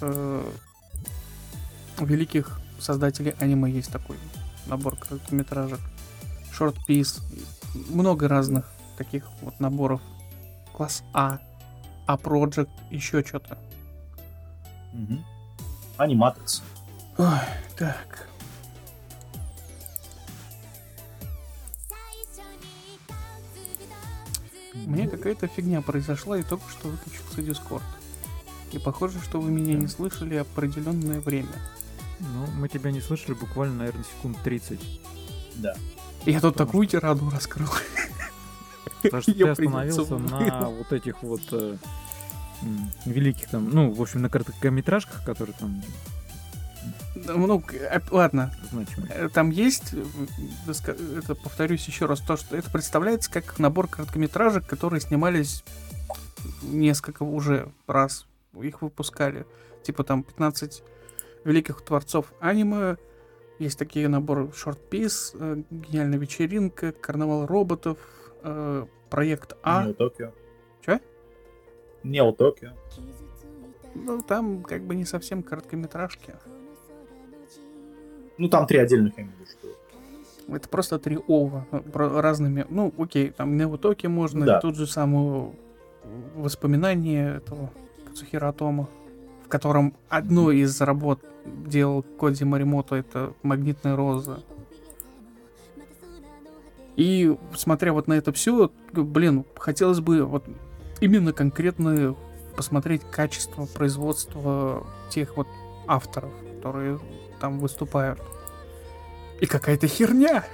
[0.01, 0.51] э,
[1.99, 4.17] великих создателей аниме есть такой
[4.67, 5.79] набор короткометражек,
[6.57, 7.21] Short Piece,
[7.89, 8.65] много разных
[8.97, 10.01] таких вот наборов,
[10.73, 11.39] класс А,
[12.12, 13.58] А Project, еще что-то.
[14.91, 15.24] Мгм.
[15.95, 16.62] Аниматрикс.
[17.17, 17.39] Ой,
[17.78, 18.28] так.
[24.74, 27.84] Мне какая-то фигня произошла и только что выключился Дискорд.
[28.74, 31.56] И похоже, что вы меня не слышали определенное время.
[32.19, 34.82] Ну, мы тебя не слышали буквально, наверное, секунд 30.
[35.56, 35.76] Да.
[36.26, 37.69] Я тут Потому такую тираду раскрыл.
[39.02, 41.78] Потому что ты остановился на вот этих вот э,
[43.06, 45.82] великих там, ну, в общем, на короткометражках, которые там
[47.15, 49.12] Ну, а, ладно, значимые.
[49.13, 54.65] Э, Там есть, э, это повторюсь еще раз, то, что это представляется как набор короткометражек,
[54.65, 55.63] которые снимались
[56.62, 58.26] несколько уже раз,
[58.62, 59.45] их выпускали.
[59.84, 60.84] Типа там 15
[61.43, 62.97] великих творцов аниме,
[63.60, 67.97] есть такие наборы Short Piece, э, Гениальная вечеринка, Карнавал роботов,
[68.43, 69.84] э, Проект А.
[69.86, 70.32] Нео Токио.
[72.03, 72.69] Нео Токио.
[73.93, 76.35] Ну, там как бы не совсем короткометражки.
[78.37, 79.75] Ну, там три отдельных, я имею в виду.
[80.55, 82.65] Это просто три ова разными.
[82.69, 84.59] Ну, окей, там Неотоки можно, Да.
[84.59, 85.53] тут же самое
[86.35, 87.69] воспоминание этого
[88.07, 88.89] Кацухира Атома,
[89.45, 94.39] в котором одну из работ делал Коди Маримото, это Магнитная роза.
[96.97, 100.43] И смотря вот на это все, блин, хотелось бы вот
[101.01, 102.15] именно конкретно
[102.55, 105.47] посмотреть качество производства тех вот
[105.87, 106.99] авторов, которые
[107.39, 108.21] там выступают.
[109.41, 110.45] И какая-то херня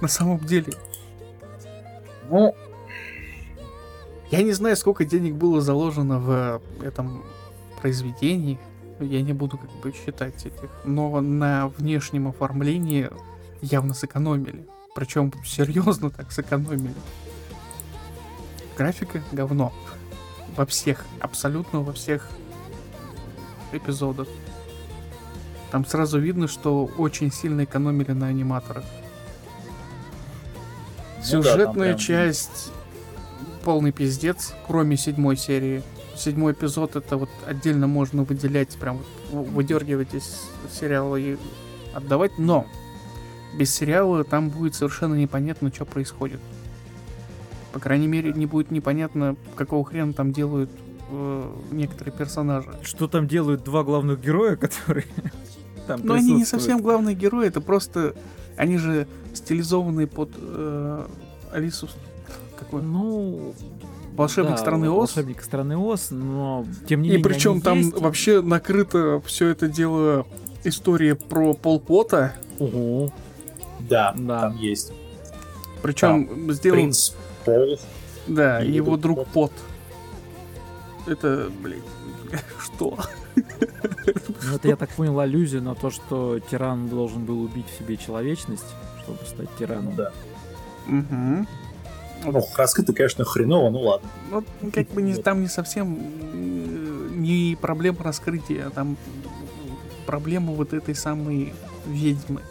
[0.00, 0.74] на самом деле.
[2.28, 2.54] Ну,
[4.30, 7.24] Я не знаю, сколько денег было заложено в этом
[7.80, 8.58] произведении.
[8.98, 10.70] Я не буду как бы считать этих.
[10.84, 13.08] Но на внешнем оформлении
[13.62, 14.66] явно сэкономили.
[14.96, 16.94] Причем серьезно так сэкономили.
[18.76, 19.72] Графика говно.
[20.56, 22.28] Во всех, абсолютно во всех
[23.72, 24.28] эпизодах.
[25.70, 28.84] Там сразу видно, что очень сильно экономили на аниматорах.
[31.32, 32.70] Ну да, Сюжетная прям- часть
[33.64, 35.82] полный пиздец, кроме седьмой серии.
[36.16, 39.00] Седьмой эпизод это вот отдельно можно выделять, прям
[39.32, 41.36] вот выдергивать из сериала и
[41.92, 42.66] отдавать, но
[43.58, 46.40] без сериала там будет совершенно непонятно, что происходит.
[47.76, 50.70] По крайней мере, не будет непонятно, какого хрена там делают
[51.10, 52.70] э, некоторые персонажи.
[52.80, 55.04] Что там делают два главных героя, которые
[55.86, 58.14] там Но они не совсем главные герои, это просто
[58.56, 61.06] они же стилизованные под э,
[61.52, 61.90] Алису.
[62.58, 62.80] Какой?
[62.80, 63.52] Ну,
[64.14, 65.14] Волшебник да, страны Оз.
[65.14, 68.00] Волшебник страны Оз, но тем не И менее причем они там есть.
[68.00, 70.26] вообще накрыто все это дело
[70.64, 72.36] история про Полпота.
[72.58, 73.12] Ого,
[73.80, 74.40] да, Да.
[74.40, 74.94] там есть.
[75.82, 77.12] Причем сделан, Принц
[77.46, 77.78] Пол.
[78.26, 79.52] да, и его друг друг Пот.
[81.06, 81.82] Это, блин,
[82.60, 82.98] что?
[83.34, 87.96] ну это я так понял аллюзию на то, что тиран должен был убить в себе
[87.96, 88.66] человечность,
[89.02, 89.94] чтобы стать тираном.
[89.96, 90.12] Да.
[90.86, 91.46] Угу.
[92.24, 94.08] Ну, раскрыто, конечно, хреново, ну ладно.
[94.30, 98.96] Ну, как бы не, там не совсем э, не проблема раскрытия, а там
[100.06, 101.52] проблема вот этой самой
[101.86, 102.42] ведьмы.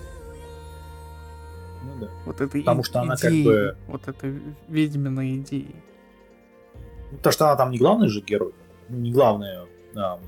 [1.85, 2.09] Ну да.
[2.25, 5.75] Вот этой Потому и- что она как идеи, бы- Вот этой ведьминой идеи.
[7.11, 8.53] Потому что она там не главный же герой.
[8.89, 9.65] Не главная.
[9.95, 10.19] а,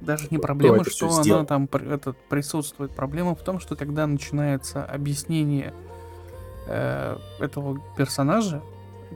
[0.00, 1.44] Даже не проблема, это что она сделал?
[1.46, 2.92] там этот, присутствует.
[2.92, 5.74] Проблема в том, что когда начинается объяснение
[6.66, 8.62] э, этого персонажа,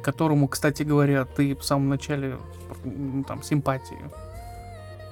[0.03, 2.37] которому, кстати говоря, ты в самом начале
[3.29, 3.99] там симпатии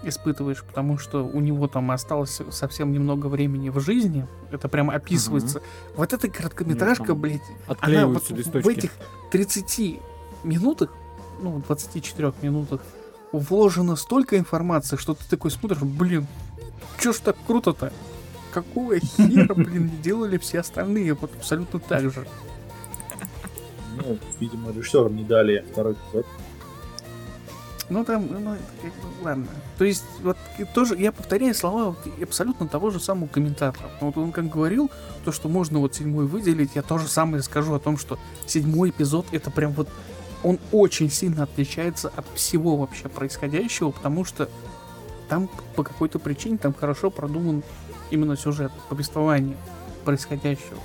[0.02, 4.26] испытываешь, потому что у него там осталось совсем немного времени в жизни.
[4.50, 5.62] Это прям описывается.
[5.96, 7.42] Вот эта короткометражка, блядь,
[7.80, 8.90] она вот в этих
[9.30, 10.00] 30
[10.44, 10.90] минутах,
[11.40, 12.80] ну, 24 минутах
[13.32, 16.26] вложено столько информации, что ты такой смотришь, блин,
[16.98, 17.92] чё ж так круто-то?
[18.52, 22.26] Какого хера, блин, делали все остальные вот абсолютно так же?
[23.96, 26.26] ну, видимо, режиссерам не дали второй эпизод.
[27.92, 28.56] Ну там, ну, бы,
[29.20, 29.46] ладно.
[29.76, 30.38] То есть, вот
[30.72, 33.90] тоже, я повторяю слова вот абсолютно того же самого комментатора.
[34.00, 34.90] Вот он как говорил,
[35.26, 38.90] то, что можно вот седьмой выделить, я то же самое скажу о том, что седьмой
[38.90, 39.90] эпизод это прям вот
[40.42, 44.48] он очень сильно отличается от всего вообще происходящего, потому что
[45.28, 47.62] там по какой-то причине там хорошо продуман
[48.10, 49.56] именно сюжет, повествование
[50.06, 50.80] происходящего.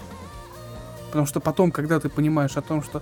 [1.07, 3.01] Потому что потом, когда ты понимаешь о том, что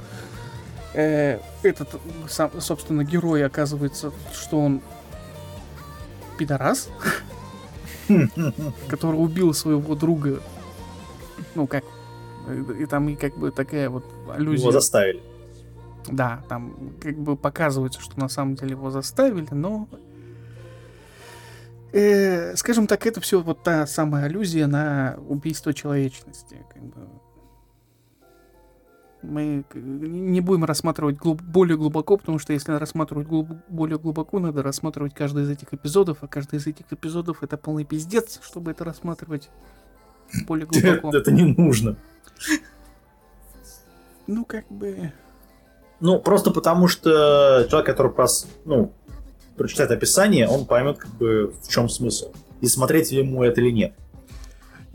[0.95, 4.81] э, этот, сам, собственно, герой оказывается, что он
[6.37, 6.89] пидорас,
[8.87, 10.41] который убил своего друга,
[11.55, 11.83] ну как,
[12.79, 14.61] и, там и как бы такая вот аллюзия.
[14.61, 15.21] Его заставили.
[16.07, 19.87] Да, там как бы показывается, что на самом деле его заставили, но...
[21.91, 26.57] э, скажем так, это все вот та самая аллюзия на убийство человечности.
[26.73, 27.07] Как бы.
[29.25, 34.39] Мы к- не будем рассматривать глуб- более глубоко, потому что если рассматривать глуб- более глубоко,
[34.39, 38.71] надо рассматривать каждый из этих эпизодов, а каждый из этих эпизодов это полный пиздец, чтобы
[38.71, 39.49] это рассматривать
[40.47, 41.15] более глубоко.
[41.15, 41.95] Это не нужно.
[44.27, 45.11] Ну, как бы...
[45.99, 48.47] Ну, просто потому что человек, который прос...
[48.65, 48.91] ну,
[49.55, 52.31] прочитает описание, он поймет, как бы, в чем смысл.
[52.61, 53.93] И смотреть ему это или нет.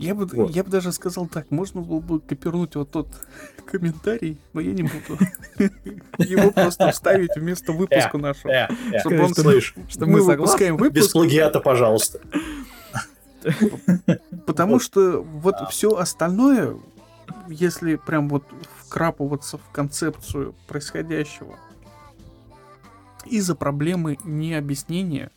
[0.01, 0.51] Я бы, Вот.
[0.51, 3.07] я бы даже сказал так, можно было бы копернуть вот тот
[3.65, 5.19] комментарий, но я не буду.
[6.17, 8.51] Его просто вставить вместо выпуска нашего.
[8.51, 12.19] Э, э, Чтобы он- слышь, Что Мы выпускаем без выпуск, плагиата, пожалуйста.
[14.45, 16.75] потому что вот все остальное,
[17.47, 18.43] если прям вот
[18.85, 21.55] вкрапываться в концепцию происходящего,
[23.25, 25.31] из-за проблемы необъяснения,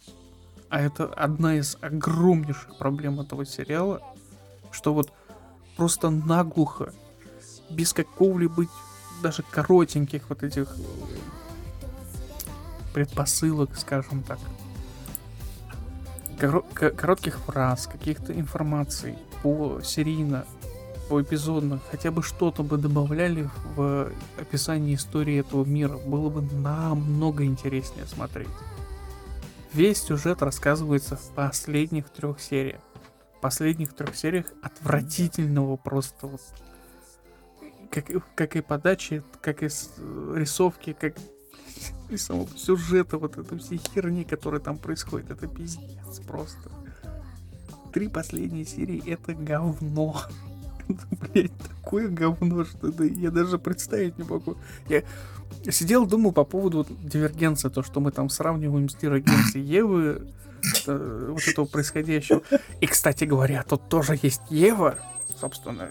[0.71, 4.01] а это одна из огромнейших проблем этого сериала,
[4.75, 5.13] что вот
[5.77, 6.93] просто наглухо,
[7.71, 8.67] без какого-либо
[9.23, 10.83] даже коротеньких вот этих э,
[12.93, 14.39] предпосылок, скажем так,
[16.39, 20.45] коро- ко- коротких фраз, каких-то информаций по серийно
[21.09, 28.07] поэпизодно, хотя бы что-то бы добавляли в описании истории этого мира, было бы намного интереснее
[28.07, 28.49] смотреть.
[29.73, 32.81] Весь сюжет рассказывается в последних трех сериях.
[33.45, 36.41] Последних трех сериях отвратительного просто вот
[37.91, 41.15] как, как и подачи, как и рисовки, как
[42.09, 45.31] и самого сюжета, вот этой всей херни, которая там происходит.
[45.31, 46.71] Это пиздец просто.
[47.93, 50.23] Три последние серии это говно.
[51.35, 54.57] блядь, такое говно, что да, я даже представить не могу.
[54.89, 55.03] Я
[55.71, 60.33] сидел, думал по поводу вот, дивергенции, то, что мы там сравниваем с дивергенцией Евы,
[60.87, 62.43] вот этого происходящего.
[62.81, 64.99] И, кстати говоря, тут тоже есть Ева,
[65.41, 65.89] собственно,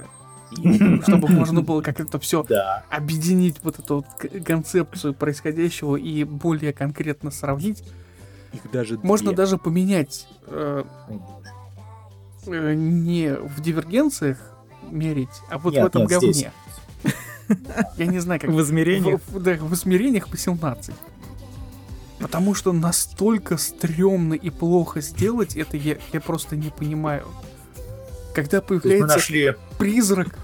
[1.03, 2.83] чтобы можно было как это все да.
[2.89, 7.83] объединить вот эту вот концепцию происходящего и более конкретно сравнить.
[8.53, 9.37] Их даже можно две.
[9.37, 10.83] даже поменять э,
[12.45, 14.37] э, не в дивергенциях
[14.91, 16.51] мерить, а вот нет, в этом нет, говне.
[17.97, 18.51] Я не знаю, как...
[18.51, 19.21] В измерениях?
[19.27, 20.93] В, да, в измерениях по 17.
[22.23, 27.27] Потому что настолько стрёмно и плохо сделать это, я, я просто не понимаю.
[28.33, 29.55] Когда появляется нашли...
[29.77, 30.39] призрак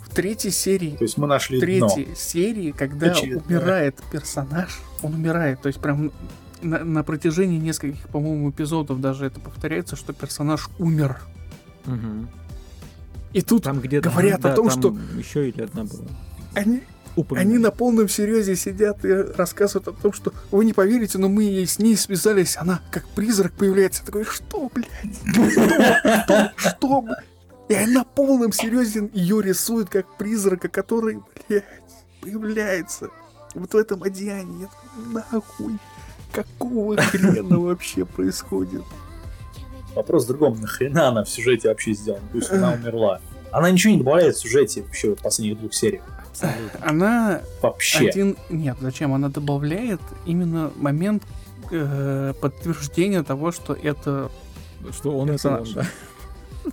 [0.00, 0.96] в третьей серии.
[0.96, 2.14] То есть мы нашли в третьей дно.
[2.16, 3.42] серии, когда Очевидно.
[3.46, 5.60] умирает персонаж, он умирает.
[5.60, 6.12] То есть прям
[6.62, 11.20] на, на протяжении нескольких, по-моему, эпизодов даже это повторяется, что персонаж умер.
[11.84, 12.26] Угу.
[13.34, 16.06] И тут Там где-то говорят да, о том, там что еще или одна была.
[16.54, 16.80] они,
[17.16, 17.48] Упоминали.
[17.48, 21.44] они на полном серьезе сидят и рассказывают о том, что вы не поверите, но мы
[21.44, 24.02] ей- с ней связались, она как призрак появляется.
[24.02, 24.90] Я такой, что, блядь?
[25.50, 26.22] Что?
[26.22, 26.52] Что?
[26.56, 27.00] Что?
[27.00, 27.24] блядь?»
[27.68, 31.64] И они на полном серьезе ее рисуют как призрака, который, блядь,
[32.20, 33.08] появляется
[33.54, 34.62] вот в этом одеянии.
[34.62, 35.78] Я такой, нахуй?
[36.32, 38.82] Какого хрена вообще происходит?
[39.94, 40.60] Вопрос в другом.
[40.60, 42.22] Нахрена она в сюжете вообще сделана?
[42.30, 43.20] Пусть она умерла.
[43.50, 46.02] Она ничего не добавляет в сюжете вообще в последних двух сериях.
[46.80, 48.08] Она Вообще.
[48.08, 48.36] один...
[48.50, 49.14] Нет, зачем?
[49.14, 51.22] Она добавляет именно момент
[51.70, 54.30] э, подтверждения того, что это
[54.92, 55.70] Что он это он, Персонаж.
[55.70, 55.86] да.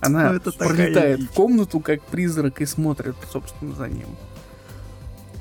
[0.00, 4.08] Она Ну, это пролетает в комнату как призрак и смотрит, собственно, за ним.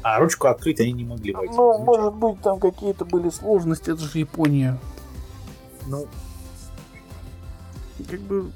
[0.03, 1.53] А ручку открыть они не могли войти.
[1.55, 4.77] Ну, может быть, там какие-то были сложности, это же Япония.
[5.87, 6.07] Ну,
[8.09, 8.51] Как бы...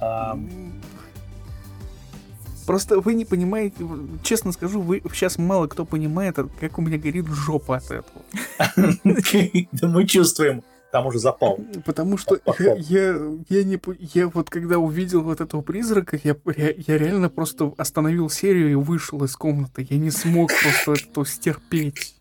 [2.67, 3.77] Просто вы не понимаете,
[4.23, 8.21] честно скажу, вы сейчас мало кто понимает, как у меня горит жопа от этого.
[9.71, 10.63] да мы чувствуем.
[10.91, 11.59] Там уже запал.
[11.85, 13.15] Потому что я, я,
[13.49, 13.79] я не
[14.13, 18.75] я вот когда увидел вот этого призрака, я, я, я реально просто остановил серию и
[18.75, 19.87] вышел из комнаты.
[19.89, 22.15] Я не смог просто это стерпеть.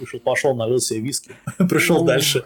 [0.00, 1.32] Вышел, пошел, налил себе виски.
[1.68, 2.44] Пришел Ну, дальше.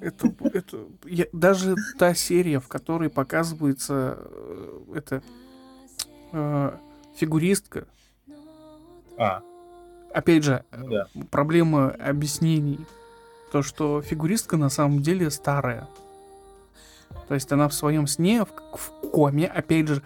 [0.00, 5.22] Это, это, я- даже та серия, в которой показывается э, это
[6.32, 6.72] э,
[7.16, 7.86] фигуристка,
[9.16, 9.42] А,
[10.12, 11.06] опять же, ну да.
[11.30, 12.78] проблема объяснений.
[13.50, 15.88] То, что фигуристка на самом деле старая.
[17.26, 20.02] То есть она в своем сне, в, в коме, опять же,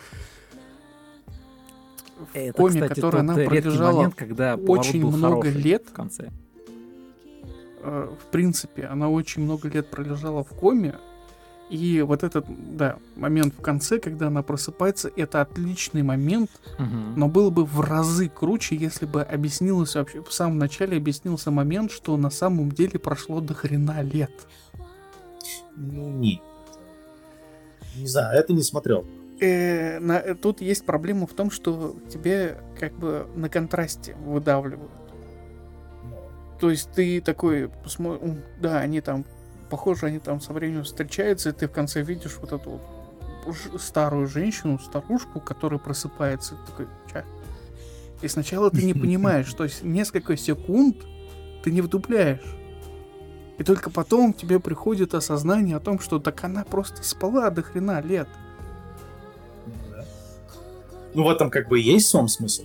[2.17, 5.89] в Это, коме, кстати, который она пролежала момент, когда очень много лет.
[5.89, 6.31] в конце.
[7.83, 10.95] Э, в принципе, она очень много лет пролежала в коме.
[11.71, 12.45] И вот этот,
[12.77, 17.15] да, момент в конце, когда она просыпается, это отличный момент, Мгм.
[17.17, 21.91] но было бы в разы круче, если бы объяснилось вообще, в самом начале объяснился момент,
[21.91, 24.33] что на самом деле прошло до хрена лет.
[25.77, 26.43] Ну, не.
[27.97, 29.07] Не знаю, это не смотрел.
[29.41, 34.91] Э, на- э, тут есть проблема в том, что тебе как бы на контрасте выдавливают.
[36.63, 39.25] То есть ты такой, посмо- да, они там,
[39.69, 44.29] похоже, они там со временем встречаются, и ты в конце видишь вот эту вот старую
[44.29, 47.25] женщину, старушку, которая просыпается, такой, ча?
[48.21, 50.99] И сначала ты не понимаешь, то есть несколько секунд
[51.65, 52.55] ты не вдупляешь.
[53.59, 58.01] И только потом тебе приходит осознание о том, что так она просто спала до хрена
[58.03, 58.29] лет.
[59.67, 60.05] Ну, да.
[61.13, 62.63] Ну, в этом как бы и есть сам смысл.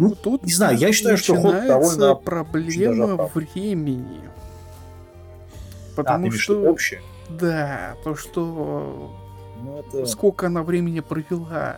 [0.00, 4.20] Ну, тут не знаю, я считаю, что ход довольно проблема времени.
[4.24, 7.02] а, Потому в что, общее?
[7.28, 9.14] да, то, что
[9.62, 10.06] Ну, это...
[10.06, 11.76] сколько она времени провела.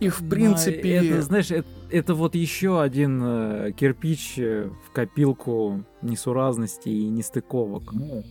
[0.00, 4.90] И в Ну, принципе, это, знаешь, это, это вот еще один э, кирпич э, в
[4.92, 7.92] копилку несуразностей и нестыковок.
[7.92, 8.24] Ну,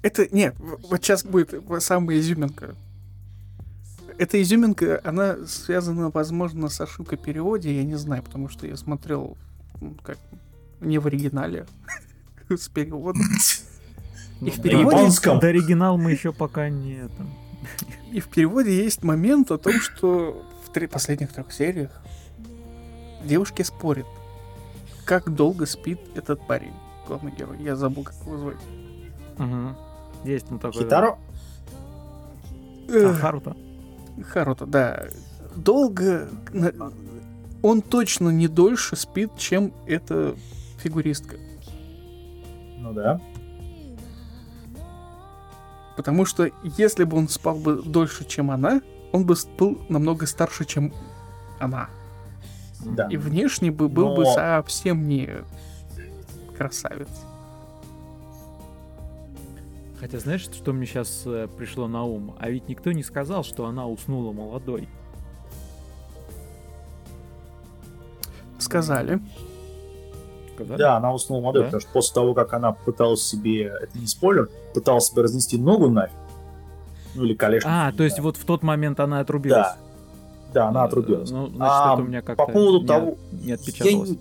[0.00, 2.76] это нет, вот сейчас будет самая изюминка.
[4.18, 9.36] Эта изюминка, она связана, возможно, с ошибкой переводе, я не знаю, потому что я смотрел
[10.02, 10.18] как
[10.80, 11.66] не в оригинале
[12.48, 13.22] с переводом.
[14.40, 15.40] И в переводе-.
[15.40, 17.08] Да оригинал мы еще пока не.
[18.12, 21.90] И в переводе есть момент о том, что в три- последних трех сериях
[23.24, 24.06] девушки спорят,
[25.04, 26.74] как долго спит этот парень,
[27.06, 27.58] главный герой.
[27.60, 28.56] Я забыл, как его звать.
[29.38, 29.76] Мгм.
[30.24, 30.82] Есть ну такой.
[30.82, 31.18] Хитаро?
[32.88, 33.56] А, Эх, Харуто.
[34.24, 35.08] Харуто, да.
[35.56, 36.28] Долго...
[37.60, 40.36] Он точно не дольше спит, чем эта
[40.78, 41.36] фигуристка.
[42.78, 43.20] Ну да.
[45.96, 50.64] Потому что если бы он спал бы дольше, чем она, он бы был намного старше,
[50.64, 50.92] чем
[51.58, 51.88] она.
[52.84, 53.08] Да.
[53.08, 55.28] И внешне бы был бы Но- совсем не
[56.56, 57.08] красавец.
[60.00, 61.24] Хотя знаешь, что мне сейчас
[61.56, 62.34] пришло на ум?
[62.38, 64.88] А ведь никто не сказал, что она уснула молодой.
[68.58, 69.20] Сказали.
[70.54, 70.78] Сказали?
[70.78, 71.66] Да, она уснула молодой, Да?
[71.66, 75.88] потому что после того, как она пыталась себе, это не спойлер, пыталась себе разнести ногу
[75.88, 76.16] нафиг,
[77.14, 77.68] ну или колешницу.
[77.72, 78.24] А, то есть знаю.
[78.26, 79.58] вот в тот момент она отрубилась.
[79.58, 79.76] Да.
[80.54, 81.30] Да, она отрубилась.
[81.30, 84.10] Э, Ну, значит, А, это у меня как-то по поводу не, того- не Я отпечаталось.
[84.10, 84.18] не,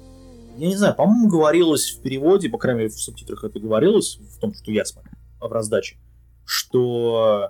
[0.57, 4.39] я не знаю, по-моему, говорилось в переводе, по крайней мере, в субтитрах это говорилось, в
[4.39, 5.98] том, что я смотрел, в раздаче,
[6.46, 7.50] что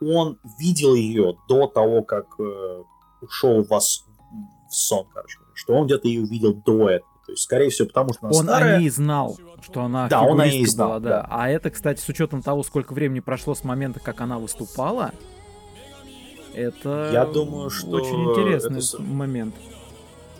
[0.00, 2.82] он видел ее до того, как э,
[3.22, 4.04] ушел в, ос-
[4.68, 7.06] в сон, короче, что он где-то ее увидел до этого.
[7.26, 8.76] То есть, скорее всего, потому что она Он старая.
[8.76, 11.08] о ней знал, что она Да, он о ней знал, была, да.
[11.22, 11.26] да.
[11.30, 15.12] А это, кстати, с учетом того, сколько времени прошло с момента, как она выступала,
[16.54, 19.54] это Я думаю, что очень интересный это момент.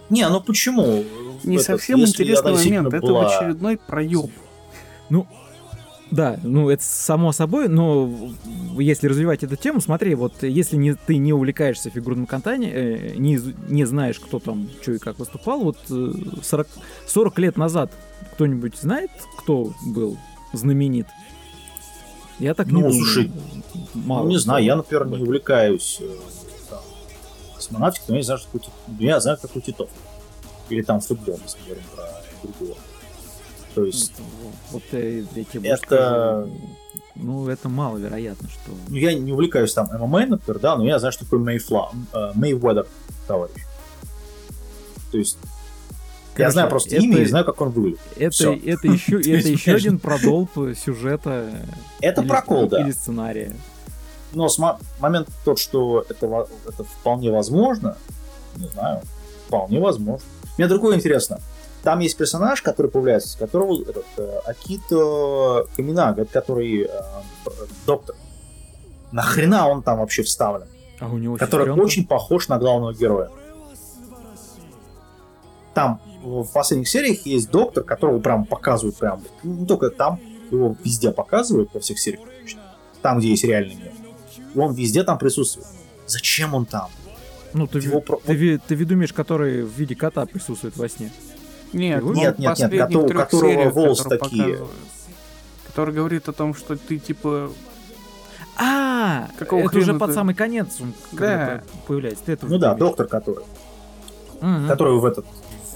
[0.09, 1.05] Не, ну почему?
[1.45, 2.57] Не Этот, совсем интересный момент.
[2.65, 4.31] действительно Это была- в очередной проеб.
[6.11, 8.13] Да, ну это само собой, но
[8.79, 13.39] если развивать эту тему, смотри, вот если не, ты не увлекаешься фигурным катанием, э, не,
[13.69, 16.67] не знаешь, кто там, что и как выступал, вот э, 40,
[17.07, 17.93] 40 лет назад
[18.33, 20.19] кто-нибудь знает, кто был
[20.53, 21.07] знаменит?
[22.41, 22.95] Я так не Ну, думаю.
[22.95, 23.31] слушай,
[23.95, 26.09] Мало Ну, не знаю, я, например, не увлекаюсь э,
[26.71, 26.81] там,
[27.55, 29.91] космонавтикой, но я не знаю, что такое я знаю, как у Титов.
[30.71, 32.05] Или там футбол, если говорим про
[32.43, 32.77] другого.
[33.75, 34.13] То есть,
[34.73, 36.49] Вот э, я тебе Это-
[37.17, 38.73] Ну, это маловероятно, что...
[38.89, 42.33] ну, я не увлекаюсь там ММА, например, да, но я знаю, что такое Мейфла, э,
[42.35, 42.87] Мейведер,
[43.27, 43.63] товарищ.
[45.13, 45.39] То есть,
[46.39, 48.01] я знаю просто это- имя и знаю, как он выглядит.
[48.17, 51.51] Это, это еще, это еще один продолб сюжета.
[52.01, 52.81] Это или- прокол, да.
[52.83, 53.55] Или сценария.
[54.33, 57.97] Но с мо- момент тот, что это, это вполне возможно,
[58.57, 59.03] не знаю,
[59.47, 60.25] вполне возможно.
[60.57, 61.41] Мне другое интересно.
[61.83, 66.89] Там есть персонаж, который появляется, которого этот, э, Акито Каминага, который э,
[67.87, 68.17] доктор.
[69.13, 70.67] Нахрена он там вообще вставлен?
[71.01, 71.81] А у него Который сестренка?
[71.83, 73.31] очень похож на главного героя.
[75.75, 80.21] Там в последних сериях есть доктор, которого прям показывают прям, ну, не только там,
[80.51, 82.23] его везде показывают, во всех сериях,
[83.03, 83.93] там, где есть реальный мир.
[84.57, 85.67] Он везде там присутствует.
[86.07, 86.91] Зачем он там?
[87.55, 90.89] Ну, ты, его ви- про- ты, ты виду имеешь, который в виде кота присутствует во
[90.89, 91.11] сне.
[91.73, 94.59] Нет, Нет, он нет, нет, последних кото- у трех которого сериях, волосы которые такие.
[95.69, 97.51] Который говорит о том, что ты типа
[98.57, 101.63] А, Какого это уже хрена под ты- самый конец он Да.
[101.87, 102.25] появляется.
[102.27, 103.45] Ты этого Ну да, доктор который.
[104.41, 104.69] Мгм.
[104.69, 105.25] Который в этот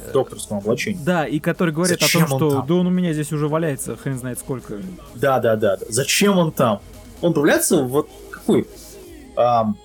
[0.08, 0.98] в докторском облачении.
[1.02, 2.66] Да, и который говорит Зачем о том, он что там?
[2.66, 4.74] да он у меня здесь уже валяется, хрен знает сколько.
[5.14, 5.86] Да, да, да, да.
[5.88, 6.80] Зачем он там?
[7.22, 8.66] Он появляется вот какой?
[9.36, 9.78] Ам,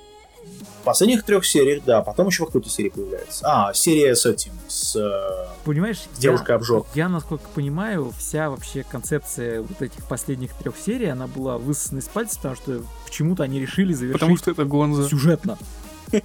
[0.82, 3.44] в последних трех сериях, да, потом еще в какой-то серии появляется.
[3.46, 6.86] А, серия с этим, с э, Понимаешь, С девушкой я, обжор.
[6.96, 12.06] я, насколько понимаю, вся вообще концепция вот этих последних трех серий, она была высосана из
[12.06, 15.08] пальца, потому что почему-то они решили завершить потому что это Гонза.
[15.10, 15.58] сюжетно.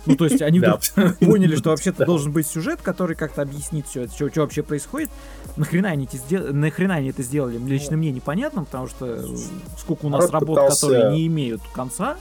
[0.06, 0.78] Ну, то есть они Да.
[0.94, 4.62] вдруг поняли, что вообще-то должен быть сюжет, который как-то объяснит все это, что, что вообще
[4.62, 5.10] происходит.
[5.58, 9.26] Нахрена они, эти сдел- Нахрена они это сделали, лично мне непонятно, потому что э,
[9.78, 12.16] сколько у нас работ, пытался- которые не имеют конца,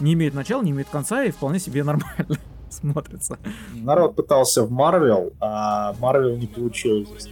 [0.00, 2.36] не имеют начала, не имеют конца, и вполне себе нормально
[2.70, 3.38] смотрятся.
[3.74, 7.28] Народ пытался в Марвел, а Марвел не получилось.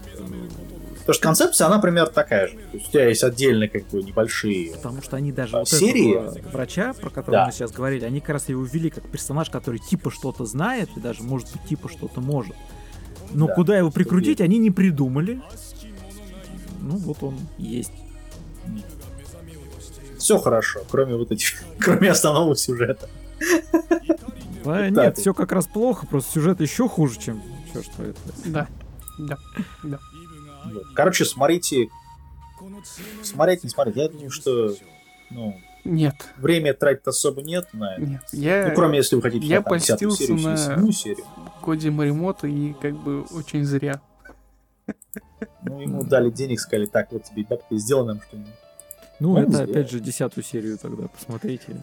[1.00, 2.54] Потому что концепция, она примерно такая же.
[2.54, 4.72] То есть у тебя есть отдельные как бы небольшие...
[4.72, 6.18] Потому что они даже А, вот серии?
[6.50, 7.46] врача, про которого Да.
[7.46, 11.00] мы сейчас говорили, они как раз его ввели как персонаж, который типа что-то знает и
[11.00, 12.56] даже может быть типа что-то может.
[13.32, 15.40] Но Да, куда его прикрутить, они не придумали.
[16.80, 17.92] Ну вот он есть.
[20.26, 21.62] Все хорошо, кроме вот этих...
[21.78, 23.08] кроме основного сюжета.
[24.64, 28.18] Да, нет, все как раз плохо, просто сюжет еще хуже, чем все, что это.
[28.44, 28.66] Да.
[29.20, 29.38] Да.
[30.64, 30.82] Вот.
[30.96, 31.90] Короче, смотрите...
[33.22, 33.94] Смотреть, не смотреть.
[33.94, 34.74] Я думаю, что...
[35.30, 36.16] Ну, Нет.
[36.38, 38.02] время тратить особо нет на это.
[38.04, 38.22] Нет.
[38.32, 41.24] Я Ну, кроме если вы хотите я серию, на- седьмую серию.
[41.64, 44.00] Коди Маримото и как бы очень зря.
[45.62, 48.50] Ну, ему дали денег, сказали, так, вот тебе бабки, сделай нам что-нибудь.
[49.20, 49.70] Ну, Он это сделал.
[49.70, 51.76] опять же десятую серию тогда посмотрите.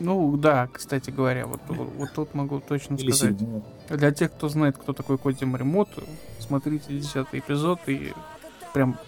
[0.00, 3.38] Ну да, кстати говоря, вот, вот тут могу точно Или сказать.
[3.38, 3.62] седьмую.
[3.88, 6.02] Для тех, кто знает, кто такой Коди Маримото,
[6.40, 8.12] смотрите десятый эпизод и
[8.72, 8.98] прям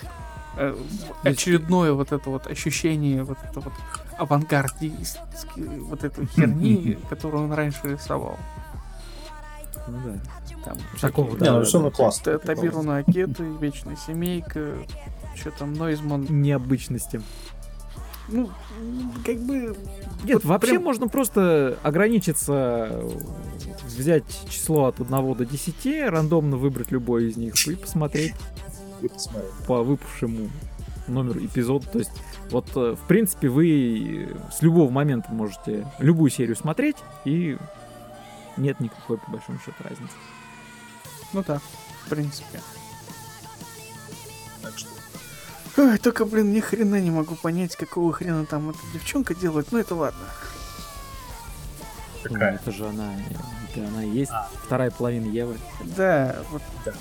[0.56, 0.76] э,
[1.24, 3.72] очередное вот это вот ощущение вот это вот
[4.18, 8.38] авангардистской вот этой херни, которую он раньше рисовал.
[9.88, 10.18] Ну да.
[10.64, 12.24] Там Такого, всякие Не, ну да, все равно классно.
[12.24, 14.74] Т- Табиру на Акеты, Вечная Семейка,
[15.36, 16.26] что там, Нойзман.
[16.28, 17.20] Необычности.
[18.28, 18.50] Ну,
[19.24, 19.76] как бы...
[20.24, 23.00] Нет, Вот вообще прям- можно просто ограничиться,
[23.86, 28.34] взять число от 1 до 10, рандомно выбрать любой из них и посмотреть
[29.02, 29.50] И посмотреть.
[29.68, 30.50] по выпавшему
[31.06, 31.86] номеру эпизода.
[31.88, 32.10] То есть,
[32.50, 37.56] вот, э, в принципе, вы с любого момента можете любую серию смотреть, и
[38.56, 40.14] нет никакой, по большому счету, разницы.
[41.32, 41.60] Ну да,
[42.04, 42.60] в принципе.
[44.62, 44.88] Так что
[45.78, 49.78] Ой, только, блин, ни хрена не могу понять, какого хрена там эта девчонка делает, но
[49.78, 50.24] это ладно.
[52.24, 52.54] Ну, какая?
[52.54, 53.14] это же она,
[53.70, 54.48] это она и есть А.
[54.64, 55.56] вторая половина Евы.
[55.96, 56.62] Да, вот.
[56.84, 56.92] Да.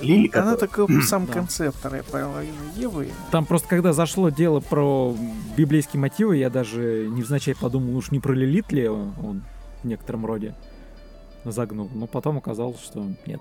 [0.00, 1.32] Лили, Она такой в самом Да.
[1.34, 3.10] конце вторая половина Евы.
[3.30, 5.14] Там просто, когда зашло дело про
[5.56, 9.42] библейские мотивы, я даже невзначай подумал, уж не про Лилит ли он, он
[9.82, 10.54] в некотором роде
[11.44, 11.90] загнул.
[11.94, 13.40] Но потом оказалось, что нет.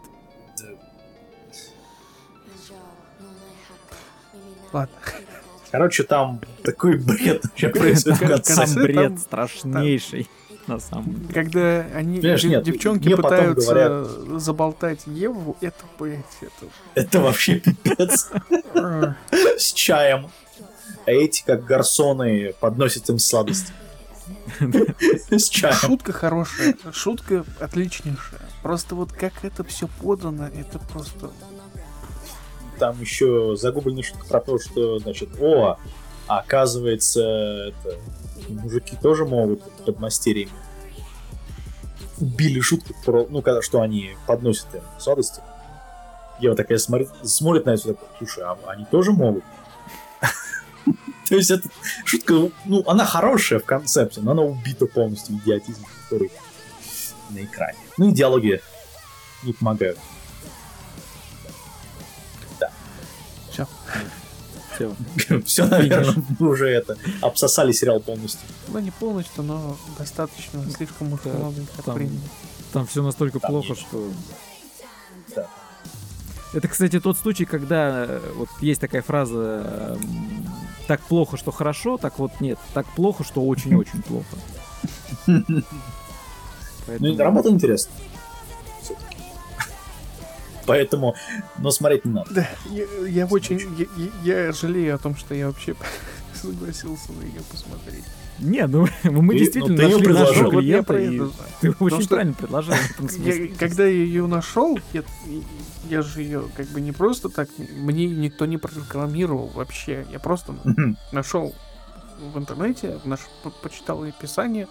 [4.73, 4.95] Ладно.
[5.71, 8.81] Короче, там такой бред вообще происходит в Как- конце.
[8.83, 10.27] Бред страшнейший,
[10.67, 11.33] на самом деле.
[11.33, 14.05] Когда они, Понимаешь, дев- нет, девчонки пытаются
[14.39, 16.71] заболтать Еву, это, блядь, это...
[16.95, 18.29] Это вообще пипец.
[19.57, 20.29] С чаем.
[21.05, 23.71] А эти, как гарсоны, подносят им сладости.
[25.73, 28.41] Шутка хорошая, шутка отличнейшая.
[28.61, 31.31] Просто вот как это все подано, это просто...
[32.79, 35.77] Там еще загубленная шутка про то, что, значит, о,
[36.27, 37.97] оказывается, это,
[38.49, 40.51] мужики тоже могут под мастерьями.
[42.19, 45.41] Убили шутку про, ну, когда, что они подносят им сладости.
[46.39, 49.43] Ева такая смотрит, смотрит на это, слушай, а они тоже могут?
[51.31, 51.69] То есть эта
[52.03, 56.29] шутка, ну, она хорошая в концепте, но она убита полностью идиотизмом, который
[57.29, 57.77] на экране.
[57.97, 58.59] Ну и диалоги
[59.43, 59.97] не помогают.
[63.49, 63.65] Все.
[64.75, 64.93] Всё.
[65.45, 68.41] Все, наверное, мы уже это обсосали сериал полностью.
[68.67, 71.61] Ну, не полностью, но достаточно, слишком уж Да, много
[72.73, 74.11] там- все настолько плохо, что...
[75.33, 75.47] Да.
[76.53, 80.41] Это, кстати, тот случай, когда э, вот есть такая фраза эм,
[80.87, 84.35] «так плохо, что хорошо», так вот нет, «так плохо, что очень-очень плохо».
[86.99, 87.93] Ну, и работа интересная.
[88.81, 89.17] Всё-таки.
[90.65, 91.15] Поэтому,
[91.59, 92.33] но смотреть не надо.
[92.33, 93.59] Да, я, я очень...
[93.77, 93.85] Я,
[94.23, 95.75] я- я жалею о том, что я вообще
[96.33, 98.03] согласился на ее посмотреть.
[98.39, 101.29] Не, ну мы Ты- действительно ну, нашли нашего Вот клиента, про и это
[101.61, 102.73] ты очень что правильно предложил
[103.19, 105.03] Я- когда я ее нашел, я,
[105.89, 110.05] я же ее как бы не просто так, мне никто не прорекламировал вообще.
[110.11, 110.53] Я просто
[111.11, 111.53] нашел
[112.33, 114.67] в интернете, наш, по- почитал описание,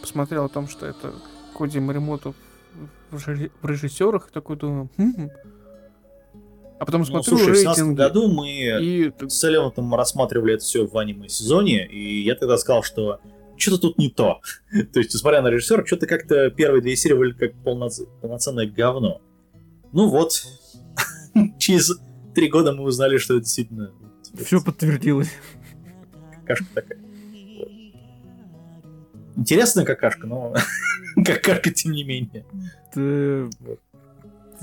[0.00, 1.12] посмотрел о том, что это
[1.56, 2.32] Коди Маримото
[3.10, 5.28] в, жи- в режиссерах, и такой думаю, «Хм».
[6.82, 10.64] А потом Ну, смотрю слушай, в 17 рейтинги, году мы и с Элеонтом рассматривали это
[10.64, 13.20] все в аниме-сезоне, и я тогда сказал, что
[13.56, 14.40] что-то тут не то.
[14.92, 19.20] то есть, несмотря на режиссера, что-то как-то первые две серии были как полноц- полноценное говно.
[19.92, 20.42] Ну вот,
[21.60, 21.92] через
[22.34, 23.92] три года мы узнали, что это действительно
[24.44, 25.30] Все подтвердилось.
[26.40, 26.98] какашка такая.
[29.36, 30.52] Интересная какашка, но
[31.24, 32.44] какашка тем не менее.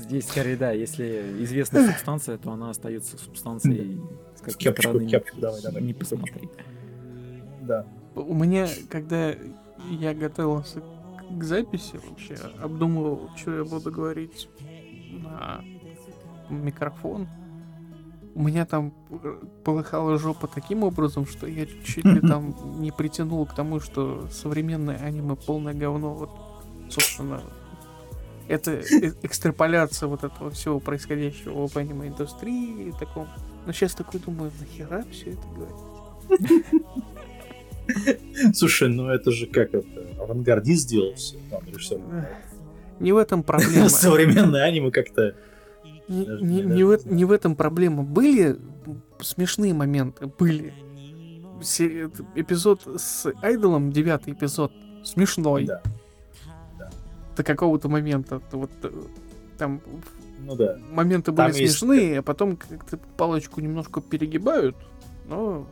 [0.00, 4.00] Здесь скорее, да, если известная субстанция, то она остается субстанцией,
[4.34, 5.82] с какой Кепочку, стороны кепочку давай, давай.
[5.82, 6.48] не посмотри.
[7.62, 7.86] Да.
[8.14, 9.34] у меня, когда
[9.90, 10.82] я готовился
[11.30, 14.48] к записи вообще, обдумывал, что я буду говорить
[15.10, 15.62] на
[16.48, 17.28] микрофон,
[18.34, 18.92] у меня там
[19.64, 24.96] полыхала жопа таким образом, что я чуть ли там не притянул к тому, что современное
[24.96, 26.14] аниме полное говно.
[26.14, 26.30] Вот,
[26.90, 27.42] собственно,
[28.48, 33.28] это э- экстраполяция вот этого всего происходящего в аниме-индустрии и таком.
[33.66, 36.64] Но сейчас такой думаю, нахера все это говорить?
[38.54, 39.86] Слушай, ну это же как это,
[40.20, 42.00] авангардист сделал все, там, режиссер.
[43.00, 43.88] Не в этом проблема.
[43.88, 45.34] Современное аниме как-то...
[46.08, 48.02] Не, не- не в, не в этом проблема.
[48.02, 48.56] Были
[49.20, 50.74] смешные моменты, были.
[51.60, 54.72] Это Эпизод с Айдолом, девятый эпизод,
[55.04, 55.82] смешной Да,
[57.36, 58.40] до какого-то момента.
[58.52, 58.90] Вот э,
[59.58, 59.80] там
[60.40, 60.78] ну да.
[60.90, 64.76] моменты были Там есть- смешные, а потом как-то палочку немножко перегибают,
[65.26, 65.66] но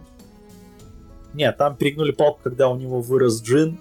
[1.35, 3.79] Нет, там перегнули палку, когда у него вырос джин.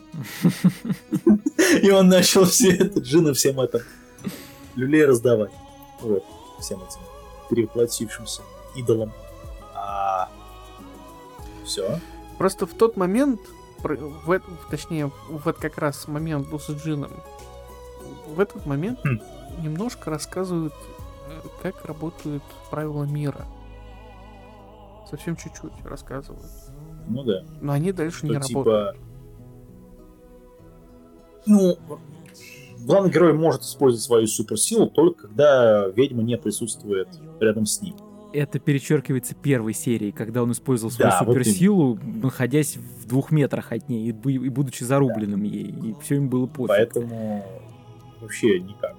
[1.82, 3.84] И он начал все это джины всем это
[4.76, 5.52] люлей раздавать.
[6.02, 6.24] Вот,
[6.60, 7.02] всем этим
[7.50, 8.42] перевоплотившимся
[8.76, 9.12] идолам.
[9.74, 10.30] А...
[11.66, 12.00] Все.
[12.38, 13.42] Просто в тот момент,
[13.80, 17.12] в, точнее, в этот как раз момент был с Джином,
[18.28, 19.20] в этот момент Хм.
[19.64, 20.74] немножко рассказывают,
[21.30, 23.46] э, как работают правила мира.
[25.10, 26.44] Совсем чуть-чуть рассказывают.
[27.08, 27.44] Ну да.
[27.62, 28.96] Но они дальше не Что работают.
[28.96, 29.08] типа...
[31.46, 31.78] Ну,
[32.80, 37.08] главный герой может использовать свою суперсилу только когда ведьма не присутствует
[37.40, 37.96] рядом с ним.
[38.34, 43.72] Это перечеркивается первой серией, когда он использовал свою Да, вот суперсилу, находясь в двух метрах
[43.72, 45.68] от ней и, бу- и будучи зарубленным ей.
[45.70, 46.68] И все им было пофиг.
[46.68, 47.46] Поэтому
[48.22, 48.96] вообще никак.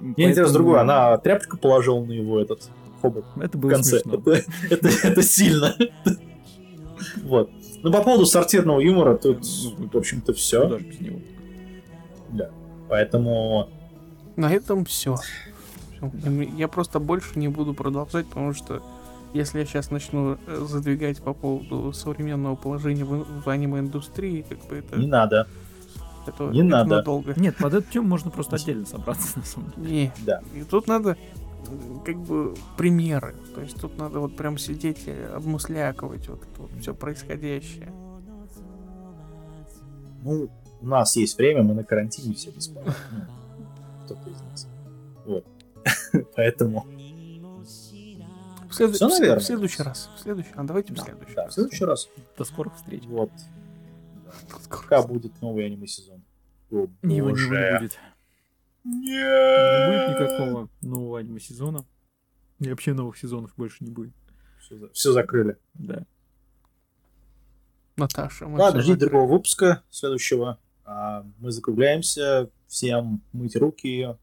[0.00, 0.80] Мне Поэтому интересно другое.
[0.80, 2.68] Она тряпочку положила на его этот
[3.00, 4.00] хобот Это в было конце.
[4.00, 4.14] смешно.
[4.20, 5.74] Это, это, это сильно.
[7.22, 7.50] Вот.
[7.82, 10.68] Ну, по поводу сортирного юмора, тут, в общем-то, все.
[10.68, 11.20] же без него?
[12.32, 12.50] Да.
[12.88, 13.68] Поэтому
[14.36, 15.16] На этом все.
[16.56, 18.82] Я просто больше не буду продолжать, потому что
[19.32, 24.76] если я сейчас начну э, задвигать по поводу современного положения в, в аниме-индустрии, как бы
[24.76, 25.48] это, не надо.
[26.28, 26.96] Это, не это надо.
[26.96, 27.34] надолго.
[27.36, 29.90] Нет, под эту тему можно просто отдельно собраться, на самом деле.
[29.90, 30.12] Не.
[30.24, 30.40] Да.
[30.54, 31.16] И тут надо
[32.04, 33.34] как бы примеры.
[33.54, 37.92] То есть тут надо вот прям сидеть и обмыслякивать вот это вот все происходящее.
[40.22, 40.48] Ну,
[40.80, 42.94] у нас есть время, мы на карантине все бесплатно.
[43.12, 43.24] Ну,
[44.04, 44.68] кто-то из нас.
[45.26, 45.44] Вот.
[46.36, 46.86] Поэтому,
[48.68, 50.10] В, след- Всё, в след- в следующий раз.
[50.16, 50.50] В следующий.
[50.54, 51.54] А давайте в да, следующий да, в раз.
[51.54, 52.08] следующий раз.
[52.38, 53.02] До скорых встреч.
[53.06, 53.30] Вот.
[54.68, 56.22] Пока будет новый аниме-сезон.
[56.70, 57.34] Его не будет.
[57.34, 57.98] Не будет
[58.84, 60.08] Нет.
[60.10, 61.84] никакого нового аниме-сезона.
[62.60, 64.14] И вообще новых сезонов больше не будет.
[64.92, 65.56] Все, закрыли.
[65.74, 66.04] Да.
[67.96, 70.58] Наташа, мы Ладно, ждите другого выпуска следующего.
[70.84, 72.50] А, мы закругляемся.
[72.66, 74.16] Всем мыть руки,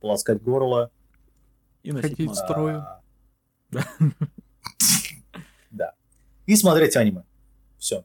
[0.00, 0.90] полоскать горло.
[1.82, 2.84] И носить Ходить в строю.
[3.70, 3.86] Да.
[5.70, 5.92] Да.
[6.46, 7.24] И смотреть аниме.
[7.78, 8.04] Все.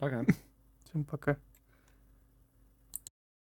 [0.00, 0.24] Всем пока.
[0.24, 0.34] Пока.
[0.84, 1.36] Всем пока.